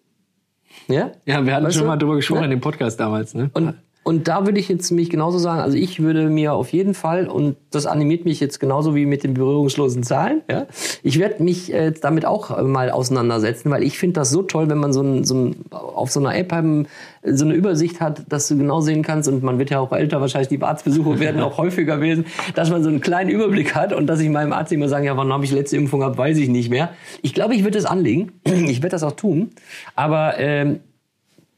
Ja? 0.89 1.13
Ja, 1.27 1.45
wir 1.45 1.55
hatten 1.55 1.67
Weißt 1.67 1.77
schon 1.77 1.85
du? 1.85 1.89
mal 1.91 1.97
drüber 1.97 2.17
gesprochen 2.17 2.41
Ne? 2.41 2.45
in 2.47 2.51
dem 2.53 2.61
Podcast 2.61 2.99
damals. 2.99 3.35
Ne? 3.35 3.51
Und, 3.53 3.75
und 4.05 4.29
da 4.29 4.45
würde 4.45 4.61
ich 4.61 4.69
jetzt 4.69 4.91
mich 4.91 5.09
genauso 5.09 5.39
sagen, 5.39 5.61
also 5.61 5.79
ich 5.79 6.01
würde 6.01 6.29
mir 6.29 6.53
auf 6.53 6.73
jeden 6.75 6.93
Fall, 6.93 7.27
und 7.27 7.57
das 7.71 7.87
animiert 7.87 8.27
mich 8.27 8.39
jetzt 8.39 8.61
genauso 8.61 8.95
wie 8.95 9.07
mit 9.07 9.25
den 9.25 9.33
berührungslosen 9.33 10.03
Zahlen, 10.03 10.43
ja, 10.51 10.67
ich 11.03 11.19
werde 11.19 11.43
mich 11.43 11.73
äh, 11.73 11.91
damit 11.91 12.27
auch 12.27 12.57
äh, 12.57 12.63
mal 12.63 12.91
auseinandersetzen, 12.91 13.71
weil 13.71 13.83
ich 13.83 13.99
finde 13.99 14.21
das 14.21 14.29
so 14.29 14.43
toll, 14.43 14.69
wenn 14.69 14.77
man 14.77 14.93
so, 14.93 15.01
ein, 15.01 15.25
so 15.25 15.35
ein, 15.35 15.57
auf 15.71 16.11
so 16.11 16.21
einer 16.21 16.37
App 16.37 16.53
haben, 16.53 16.87
so 17.25 17.47
eine 17.47 17.55
Übersicht 17.55 18.03
hat, 18.03 18.31
dass 18.31 18.47
du 18.49 18.59
genau 18.59 18.83
sehen 18.83 19.03
kannst, 19.03 19.27
und 19.31 19.43
man 19.43 19.59
wird 19.59 19.71
ja 19.71 19.81
auch 19.81 19.93
älter, 19.93 20.21
wahrscheinlich 20.21 20.49
die 20.49 20.61
Arztbesuche 20.61 21.19
werden 21.19 21.41
auch 21.41 21.57
häufiger 21.57 22.03
werden, 22.03 22.27
dass 22.55 22.71
man 22.71 22.83
so 22.83 22.91
einen 22.91 23.01
kleinen 23.01 23.31
Überblick 23.31 23.75
hat 23.75 23.95
und 23.95 24.07
dass 24.07 24.21
ich 24.21 24.29
meinem 24.29 24.53
Arzt 24.53 24.71
immer 24.71 24.91
sagen, 24.91 25.07
ja, 25.07 25.17
wann 25.17 25.33
habe 25.33 25.45
ich 25.45 25.51
die 25.51 25.57
letzte 25.57 25.79
Impfung 25.79 26.01
gehabt, 26.01 26.19
weiß 26.19 26.37
ich 26.37 26.51
nicht 26.51 26.69
mehr. 26.69 26.91
Ich 27.23 27.33
glaube, 27.33 27.55
ich 27.55 27.65
würde 27.65 27.79
es 27.79 27.87
anlegen, 27.87 28.33
ich 28.45 28.83
werde 28.83 28.91
das 28.91 29.03
auch 29.03 29.13
tun, 29.13 29.53
aber 29.97 30.35
ähm, 30.39 30.81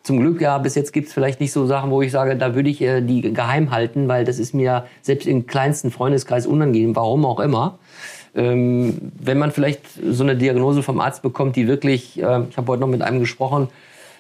zum 0.07 0.21
Glück 0.21 0.41
ja, 0.41 0.57
bis 0.59 0.77
jetzt 0.77 0.93
gibt's 0.93 1.13
vielleicht 1.13 1.41
nicht 1.41 1.53
so 1.53 1.67
Sachen, 1.67 1.91
wo 1.91 2.01
ich 2.01 2.13
sage, 2.13 2.37
da 2.37 2.55
würde 2.55 2.71
ich 2.71 2.81
äh, 2.81 3.01
die 3.01 3.33
geheim 3.33 3.73
halten, 3.73 4.07
weil 4.07 4.25
das 4.25 4.39
ist 4.39 4.55
mir 4.55 4.85
selbst 5.03 5.27
im 5.27 5.47
kleinsten 5.47 5.91
Freundeskreis 5.91 6.47
unangenehm, 6.47 6.95
warum 6.95 7.25
auch 7.25 7.41
immer. 7.41 7.79
Ähm, 8.37 9.13
wenn 9.19 9.39
man 9.39 9.51
vielleicht 9.51 9.83
so 10.09 10.23
eine 10.23 10.37
Diagnose 10.37 10.85
vom 10.85 11.01
Arzt 11.01 11.23
bekommt, 11.23 11.57
die 11.57 11.67
wirklich, 11.67 12.23
äh, 12.23 12.43
ich 12.49 12.57
habe 12.57 12.69
heute 12.69 12.81
noch 12.83 12.89
mit 12.89 13.03
einem 13.03 13.19
gesprochen, 13.19 13.69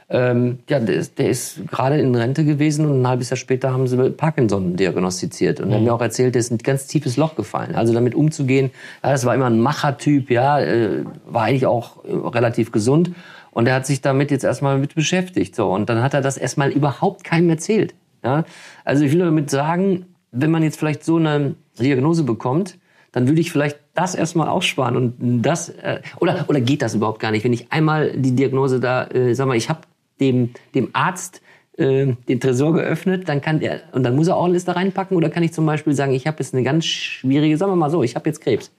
ähm, 0.09 0.61
ja, 0.69 0.79
der 0.81 0.97
ist, 0.97 1.19
der 1.19 1.31
ist 1.31 1.67
gerade 1.69 1.99
in 1.99 2.15
Rente 2.15 2.45
gewesen 2.45 2.87
und 2.87 3.03
ein 3.03 3.09
halbes 3.09 3.31
Jahr 3.31 3.37
später 3.37 3.73
haben 3.73 3.87
sie 3.87 4.11
Parkinson 4.11 4.77
diagnostiziert. 4.77 5.61
Und 5.61 5.71
er 5.71 5.77
hat 5.77 5.83
mir 5.83 5.95
auch 5.95 6.01
erzählt, 6.01 6.35
der 6.35 6.41
ist 6.41 6.51
in 6.51 6.57
ein 6.57 6.63
ganz 6.63 6.87
tiefes 6.87 7.17
Loch 7.17 7.35
gefallen. 7.35 7.75
Also 7.75 7.93
damit 7.93 8.15
umzugehen, 8.15 8.71
ja, 9.03 9.11
das 9.11 9.25
war 9.25 9.35
immer 9.35 9.47
ein 9.47 9.61
Machertyp, 9.61 10.31
ja, 10.31 10.61
äh, 10.61 11.05
war 11.27 11.45
eigentlich 11.45 11.67
auch 11.67 12.05
äh, 12.05 12.13
relativ 12.13 12.71
gesund. 12.71 13.11
Und 13.57 13.67
er 13.67 13.75
hat 13.75 13.87
sich 13.87 14.03
damit 14.03 14.31
jetzt 14.31 14.45
erstmal 14.45 14.77
mit 14.77 14.95
beschäftigt. 14.95 15.57
So. 15.57 15.73
Und 15.73 15.89
dann 15.89 16.03
hat 16.03 16.13
er 16.13 16.21
das 16.21 16.37
erstmal 16.37 16.71
überhaupt 16.71 17.25
keinem 17.25 17.49
erzählt. 17.49 17.95
Ja? 18.23 18.45
Also 18.85 19.03
ich 19.07 19.13
will 19.13 19.21
damit 19.21 19.49
sagen, 19.49 20.05
wenn 20.31 20.51
man 20.51 20.63
jetzt 20.63 20.79
vielleicht 20.79 21.03
so 21.03 21.17
eine 21.17 21.55
Diagnose 21.79 22.25
bekommt, 22.25 22.77
dann 23.13 23.27
würde 23.27 23.41
ich 23.41 23.51
vielleicht 23.51 23.79
das 23.95 24.15
erstmal 24.15 24.49
aussparen 24.49 24.95
und 24.95 25.41
das 25.41 25.71
äh, 25.71 26.03
oder 26.21 26.45
oder 26.49 26.61
geht 26.61 26.83
das 26.83 26.95
überhaupt 26.95 27.19
gar 27.19 27.31
nicht, 27.31 27.45
wenn 27.45 27.53
ich 27.55 27.73
einmal 27.73 28.13
die 28.15 28.37
Diagnose 28.37 28.79
da, 28.79 29.07
äh, 29.07 29.35
sag 29.35 29.49
mal, 29.49 29.57
ich 29.57 29.71
habe 29.71 29.81
dem 30.21 30.51
dem 30.75 30.91
Arzt 30.93 31.41
äh, 31.79 32.13
den 32.29 32.41
Tresor 32.41 32.75
geöffnet, 32.75 33.27
dann 33.27 33.41
kann 33.41 33.61
der 33.61 33.81
und 33.93 34.03
dann 34.03 34.17
muss 34.17 34.29
er 34.29 34.37
auch 34.37 34.45
alles 34.45 34.67
da 34.67 34.73
reinpacken 34.73 35.17
oder 35.17 35.31
kann 35.31 35.43
ich 35.43 35.55
zum 35.55 35.65
Beispiel 35.65 35.95
sagen, 35.95 36.13
ich 36.13 36.27
habe 36.27 36.41
jetzt 36.41 36.53
eine 36.53 36.63
ganz 36.63 36.85
schwierige, 36.85 37.57
sagen 37.57 37.73
wir 37.73 37.77
mal 37.77 37.89
so, 37.89 38.03
ich 38.03 38.17
habe 38.17 38.29
jetzt 38.29 38.43
Krebs. 38.43 38.71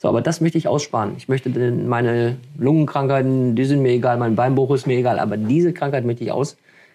So, 0.00 0.08
aber 0.08 0.20
das 0.20 0.40
möchte 0.40 0.58
ich 0.58 0.68
aussparen. 0.68 1.14
Ich 1.16 1.28
möchte 1.28 1.50
meine 1.50 2.36
Lungenkrankheiten, 2.56 3.56
die 3.56 3.64
sind 3.64 3.82
mir 3.82 3.90
egal, 3.90 4.16
mein 4.16 4.36
Beinbruch 4.36 4.70
ist 4.70 4.86
mir 4.86 4.96
egal, 4.96 5.18
aber 5.18 5.36
diese 5.36 5.72
Krankheit 5.72 6.04
möchte 6.04 6.22
ich 6.22 6.30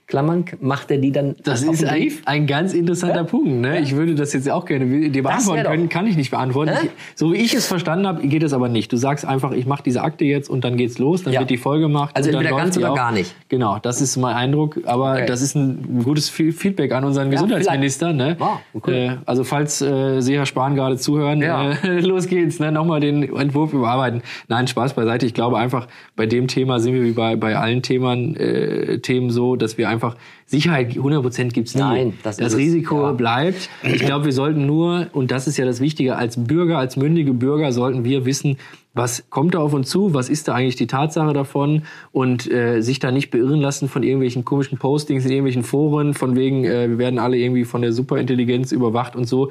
ausklammern. 0.07 0.45
Macht 0.61 0.91
er 0.91 0.97
die 0.97 1.11
dann 1.11 1.35
Das 1.43 1.63
ist 1.63 1.83
ein, 1.85 2.11
ein 2.25 2.47
ganz 2.47 2.73
interessanter 2.73 3.23
Punkt. 3.23 3.47
Ne? 3.49 3.79
Ich 3.81 3.95
würde 3.95 4.15
das 4.15 4.33
jetzt 4.33 4.49
auch 4.49 4.65
gerne 4.65 5.09
dir 5.09 5.23
beantworten 5.23 5.63
können, 5.63 5.89
kann 5.89 6.07
ich 6.07 6.15
nicht 6.17 6.31
beantworten. 6.31 6.71
Ich, 6.83 6.89
so 7.15 7.31
wie 7.33 7.37
ich 7.37 7.53
es 7.53 7.67
verstanden 7.67 8.07
habe, 8.07 8.25
geht 8.27 8.43
es 8.43 8.53
aber 8.53 8.69
nicht. 8.69 8.91
Du 8.91 8.97
sagst 8.97 9.25
einfach, 9.25 9.51
ich 9.51 9.65
mache 9.65 9.83
diese 9.83 10.01
Akte 10.01 10.25
jetzt 10.25 10.49
und 10.49 10.63
dann 10.63 10.77
geht's 10.77 10.99
los, 10.99 11.23
dann 11.23 11.33
Ja. 11.33 11.39
wird 11.41 11.49
die 11.49 11.57
Folge 11.57 11.83
gemacht. 11.87 12.15
Also 12.15 12.29
entweder 12.29 12.55
ganz 12.55 12.77
oder 12.77 12.91
auch. 12.91 12.95
gar 12.95 13.11
nicht. 13.11 13.33
Genau, 13.49 13.79
das 13.81 14.01
ist 14.01 14.17
mein 14.17 14.35
Eindruck. 14.35 14.79
Aber 14.85 15.13
Okay. 15.13 15.25
das 15.25 15.41
ist 15.41 15.55
ein 15.55 16.01
gutes 16.03 16.29
Fe- 16.29 16.51
Feedback 16.51 16.91
an 16.91 17.03
unseren 17.03 17.29
Gesundheitsminister. 17.31 18.13
Ne? 18.13 18.35
Wow, 18.39 18.59
cool. 18.87 18.93
äh, 18.93 19.11
also 19.25 19.43
falls 19.43 19.81
äh, 19.81 20.21
Sie, 20.21 20.35
Herr 20.37 20.45
Spahn, 20.45 20.75
gerade 20.75 20.97
zuhören, 20.97 21.41
Ja. 21.41 21.71
äh, 21.71 21.99
los 22.01 22.27
geht's. 22.27 22.59
Ne? 22.59 22.71
Nochmal 22.71 22.99
den 22.99 23.23
Entwurf 23.35 23.73
überarbeiten. 23.73 24.21
Nein, 24.47 24.67
Spaß 24.67 24.93
beiseite. 24.93 25.25
Ich 25.25 25.33
glaube 25.33 25.57
einfach, 25.57 25.87
bei 26.15 26.25
dem 26.25 26.47
Thema 26.47 26.79
sind 26.79 26.93
wir 26.93 27.03
wie 27.03 27.11
bei, 27.11 27.35
bei 27.35 27.55
allen 27.55 27.81
Themen, 27.81 28.35
äh, 28.35 28.99
Themen 28.99 29.29
so, 29.29 29.55
dass 29.55 29.77
wir 29.77 29.89
einfach 29.93 30.17
Sicherheit 30.45 30.91
100% 30.91 31.49
gibt's 31.49 31.75
nie. 31.75 31.81
Nein, 31.81 32.13
das 32.23 32.37
das 32.37 32.53
es, 32.53 32.57
Risiko 32.57 33.03
ja. 33.03 33.11
bleibt. 33.13 33.69
Ich 33.83 34.01
glaube, 34.05 34.25
wir 34.25 34.33
sollten 34.33 34.65
nur, 34.65 35.07
und 35.13 35.31
das 35.31 35.47
ist 35.47 35.57
ja 35.57 35.65
das 35.65 35.79
Wichtige, 35.79 36.15
als 36.15 36.43
Bürger, 36.43 36.77
als 36.77 36.97
mündige 36.97 37.33
Bürger 37.33 37.71
sollten 37.71 38.03
wir 38.03 38.25
wissen, 38.25 38.57
was 38.93 39.29
kommt 39.29 39.55
da 39.55 39.59
auf 39.59 39.73
uns 39.73 39.89
zu, 39.89 40.13
was 40.13 40.29
ist 40.29 40.47
da 40.47 40.53
eigentlich 40.53 40.75
die 40.75 40.87
Tatsache 40.87 41.33
davon 41.33 41.83
und 42.11 42.51
äh, 42.51 42.81
sich 42.81 42.99
da 42.99 43.11
nicht 43.11 43.31
beirren 43.31 43.59
lassen 43.59 43.89
von 43.89 44.03
irgendwelchen 44.03 44.45
komischen 44.45 44.77
Postings 44.77 45.25
in 45.25 45.31
irgendwelchen 45.31 45.63
Foren, 45.63 46.13
von 46.13 46.35
wegen, 46.35 46.63
äh, 46.65 46.89
wir 46.89 46.97
werden 46.97 47.17
alle 47.17 47.37
irgendwie 47.37 47.65
von 47.65 47.81
der 47.81 47.91
Superintelligenz 47.91 48.71
überwacht 48.71 49.15
und 49.15 49.25
so. 49.25 49.49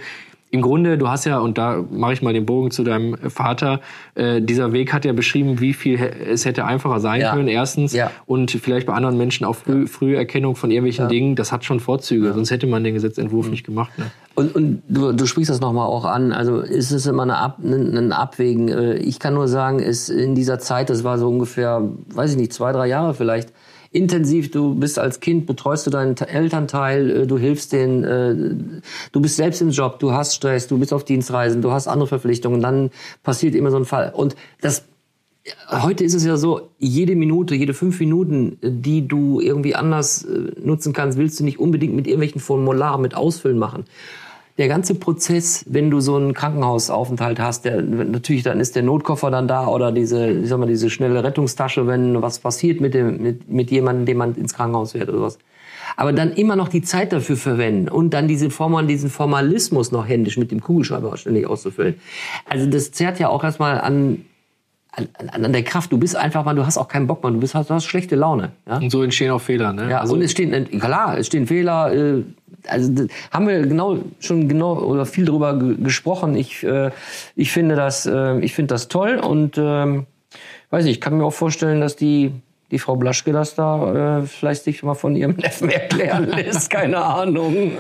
Im 0.52 0.60
Grunde, 0.60 0.98
du 0.98 1.08
hast 1.08 1.24
ja, 1.24 1.38
und 1.38 1.56
da 1.56 1.82
mache 1.90 2.12
ich 2.12 2.20
mal 2.20 2.34
den 2.34 2.44
Bogen 2.44 2.70
zu 2.70 2.84
deinem 2.84 3.16
Vater, 3.30 3.80
äh, 4.14 4.42
dieser 4.42 4.74
Weg 4.74 4.92
hat 4.92 5.06
ja 5.06 5.14
beschrieben, 5.14 5.60
wie 5.60 5.72
viel 5.72 5.98
es 5.98 6.44
hätte 6.44 6.66
einfacher 6.66 7.00
sein 7.00 7.22
Ja. 7.22 7.32
können, 7.34 7.48
erstens. 7.48 7.94
Ja. 7.94 8.10
Und 8.26 8.50
vielleicht 8.50 8.86
bei 8.86 8.92
anderen 8.92 9.16
Menschen 9.16 9.46
auch 9.46 9.56
früh, 9.56 9.86
frühe 9.86 10.14
Erkennung 10.14 10.54
von 10.54 10.70
irgendwelchen 10.70 11.08
Dingen, 11.08 11.36
das 11.36 11.52
hat 11.52 11.64
schon 11.64 11.80
Vorzüge, 11.80 12.34
sonst 12.34 12.50
hätte 12.50 12.66
man 12.66 12.84
den 12.84 12.92
Gesetzentwurf 12.92 13.48
nicht 13.48 13.64
gemacht. 13.64 13.98
Ne? 13.98 14.04
Und, 14.34 14.54
und 14.54 14.82
du, 14.90 15.12
du 15.12 15.24
sprichst 15.24 15.48
das 15.50 15.60
nochmal 15.60 15.86
auch 15.86 16.04
an. 16.04 16.32
Also 16.32 16.60
ist 16.60 16.90
es 16.90 17.06
immer 17.06 17.22
eine 17.22 17.38
Ab, 17.38 17.56
ein, 17.64 17.96
ein 17.96 18.12
Abwägen. 18.12 18.68
Äh, 18.68 18.96
Ich 18.96 19.18
kann 19.20 19.32
nur 19.32 19.48
sagen, 19.48 19.78
ist 19.78 20.10
in 20.10 20.34
dieser 20.34 20.58
Zeit, 20.58 20.90
das 20.90 21.02
war 21.02 21.16
so 21.18 21.28
ungefähr, 21.30 21.80
weiß 22.14 22.32
ich 22.32 22.36
nicht, 22.36 22.52
zwei, 22.52 22.72
drei 22.72 22.88
Jahre 22.88 23.14
vielleicht, 23.14 23.48
intensiv, 23.92 24.50
du 24.50 24.74
bist 24.74 24.98
als 24.98 25.20
Kind, 25.20 25.46
betreust 25.46 25.86
du 25.86 25.90
deinen 25.90 26.16
Te- 26.16 26.28
Elternteil, 26.28 27.10
äh, 27.10 27.26
du 27.26 27.38
hilfst 27.38 27.72
denen, 27.72 28.04
äh, 28.04 28.80
du 29.12 29.20
bist 29.20 29.36
selbst 29.36 29.60
im 29.60 29.70
Job, 29.70 29.98
du 29.98 30.12
hast 30.12 30.34
Stress, 30.34 30.66
du 30.66 30.78
bist 30.78 30.92
auf 30.92 31.04
Dienstreisen, 31.04 31.62
du 31.62 31.70
hast 31.72 31.88
andere 31.88 32.08
Verpflichtungen, 32.08 32.60
dann 32.60 32.90
passiert 33.22 33.54
immer 33.54 33.70
so 33.70 33.76
ein 33.76 33.84
Fall. 33.84 34.12
Und 34.14 34.36
das 34.60 34.84
Heute 35.68 36.04
ist 36.04 36.14
es 36.14 36.24
ja 36.24 36.36
so, 36.36 36.68
jede 36.78 37.16
Minute, 37.16 37.56
jede 37.56 37.74
fünf 37.74 37.98
Minuten, 37.98 38.58
die 38.62 39.08
du 39.08 39.40
irgendwie 39.40 39.74
anders 39.74 40.22
äh, 40.24 40.52
nutzen 40.62 40.92
kannst, 40.92 41.18
willst 41.18 41.40
du 41.40 41.44
nicht 41.44 41.58
unbedingt 41.58 41.96
mit 41.96 42.06
irgendwelchen 42.06 42.40
Formularen, 42.40 43.02
mit 43.02 43.16
Ausfüllen 43.16 43.58
machen. 43.58 43.84
Der 44.58 44.68
ganze 44.68 44.94
Prozess, 44.94 45.64
wenn 45.68 45.90
du 45.90 46.00
so 46.00 46.16
einen 46.16 46.34
Krankenhausaufenthalt 46.34 47.40
hast, 47.40 47.64
der, 47.64 47.80
natürlich 47.82 48.42
dann 48.42 48.60
ist 48.60 48.76
der 48.76 48.82
Notkoffer 48.82 49.30
dann 49.30 49.48
da 49.48 49.66
oder 49.66 49.92
diese, 49.92 50.30
ich 50.30 50.48
sag 50.48 50.58
mal, 50.58 50.66
diese 50.66 50.90
schnelle 50.90 51.24
Rettungstasche, 51.24 51.86
wenn 51.86 52.20
was 52.20 52.38
passiert 52.38 52.80
mit 52.80 52.94
dem, 52.94 53.22
mit, 53.22 53.48
mit 53.48 53.70
jemandem, 53.70 54.06
dem 54.06 54.18
man 54.18 54.34
ins 54.34 54.54
Krankenhaus 54.54 54.92
fährt 54.92 55.08
oder 55.08 55.22
was. 55.22 55.38
Aber 55.96 56.12
dann 56.12 56.32
immer 56.32 56.56
noch 56.56 56.68
die 56.68 56.82
Zeit 56.82 57.12
dafür 57.12 57.36
verwenden 57.36 57.88
und 57.88 58.10
dann 58.10 58.28
diese 58.28 58.50
Formal, 58.50 58.86
diesen 58.86 59.10
Formalismus 59.10 59.92
noch 59.92 60.06
händisch 60.06 60.36
mit 60.36 60.50
dem 60.50 60.60
Kugelschreiber 60.60 61.16
ständig 61.16 61.46
auszufüllen. 61.46 61.96
Also 62.48 62.66
das 62.66 62.92
zerrt 62.92 63.18
ja 63.18 63.28
auch 63.28 63.44
erstmal 63.44 63.80
an, 63.80 64.24
an, 64.92 65.08
an 65.44 65.52
der 65.52 65.62
Kraft. 65.62 65.92
Du 65.92 65.98
bist 65.98 66.16
einfach 66.16 66.44
mal, 66.44 66.54
du 66.54 66.64
hast 66.66 66.78
auch 66.78 66.88
keinen 66.88 67.06
Bock 67.06 67.22
mehr, 67.22 67.32
du 67.32 67.40
bist, 67.40 67.54
du 67.54 67.58
hast 67.68 67.84
schlechte 67.84 68.16
Laune. 68.16 68.52
Ja? 68.66 68.76
Und 68.78 68.90
so 68.90 69.02
entstehen 69.02 69.30
auch 69.30 69.40
Fehler, 69.40 69.72
ne? 69.72 69.90
Ja, 69.90 70.00
also, 70.00 70.14
und 70.14 70.22
es 70.22 70.30
stehen, 70.30 70.68
klar, 70.78 71.18
es 71.18 71.26
stehen 71.26 71.46
Fehler. 71.46 71.92
Äh, 71.92 72.22
also 72.68 73.06
haben 73.30 73.48
wir 73.48 73.62
genau 73.66 73.98
schon 74.20 74.48
genau 74.48 74.78
oder 74.78 75.06
viel 75.06 75.24
drüber 75.24 75.58
ge- 75.58 75.76
gesprochen. 75.76 76.34
Ich, 76.36 76.62
äh, 76.64 76.90
ich 77.36 77.52
finde 77.52 77.76
das, 77.76 78.06
äh, 78.06 78.38
ich 78.40 78.54
finde 78.54 78.74
das 78.74 78.88
toll 78.88 79.16
und 79.16 79.58
ähm, 79.58 80.06
weiß 80.70 80.84
nicht, 80.84 80.94
ich 80.96 81.00
kann 81.00 81.16
mir 81.18 81.24
auch 81.24 81.32
vorstellen, 81.32 81.80
dass 81.80 81.96
die 81.96 82.32
die 82.72 82.78
Frau 82.80 82.96
Blaschke 82.96 83.30
das 83.32 83.54
da 83.54 84.18
äh, 84.18 84.22
vielleicht 84.26 84.64
sich 84.64 84.82
mal 84.82 84.94
von 84.94 85.14
ihrem 85.14 85.32
Neffen 85.36 85.68
erklären 85.70 86.26
lässt. 86.28 86.70
Keine 86.70 86.96
Ahnung. 87.04 87.72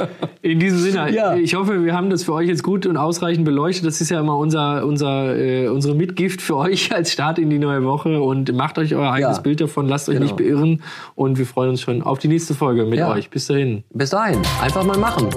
In 0.42 0.60
diesem 0.60 0.78
Sinne, 0.78 1.10
Ja. 1.10 1.34
ich 1.34 1.54
hoffe, 1.54 1.82
wir 1.84 1.94
haben 1.94 2.10
das 2.10 2.22
für 2.24 2.34
euch 2.34 2.46
jetzt 2.48 2.62
gut 2.62 2.86
und 2.86 2.96
ausreichend 2.96 3.44
beleuchtet. 3.46 3.86
Das 3.86 4.00
ist 4.00 4.10
ja 4.10 4.20
immer 4.20 4.36
unser, 4.36 4.84
unser, 4.86 5.34
äh, 5.36 5.68
unsere 5.68 5.94
Mitgift 5.94 6.42
für 6.42 6.56
euch 6.58 6.94
als 6.94 7.10
Start 7.10 7.38
in 7.38 7.48
die 7.50 7.58
neue 7.58 7.84
Woche. 7.84 8.20
Und 8.22 8.54
macht 8.54 8.78
euch 8.78 8.94
euer 8.94 9.10
eigenes 9.10 9.38
Ja. 9.38 9.42
Bild 9.42 9.60
davon, 9.62 9.88
lasst 9.88 10.08
euch 10.08 10.14
Genau. 10.16 10.26
nicht 10.26 10.36
beirren. 10.36 10.82
Und 11.14 11.38
wir 11.38 11.46
freuen 11.46 11.70
uns 11.70 11.80
schon 11.80 12.02
auf 12.02 12.18
die 12.18 12.28
nächste 12.28 12.54
Folge 12.54 12.84
mit 12.84 12.98
Ja. 12.98 13.10
euch. 13.12 13.30
Bis 13.30 13.46
dahin. 13.46 13.82
Bis 13.94 14.10
dahin, 14.10 14.40
einfach 14.62 14.84
mal 14.84 14.98
machen. 14.98 15.28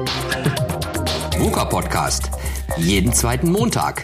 VUCA 1.39 1.65
Podcast. 1.65 2.29
Jeden 2.77 3.13
zweiten 3.13 3.51
Montag. 3.51 4.03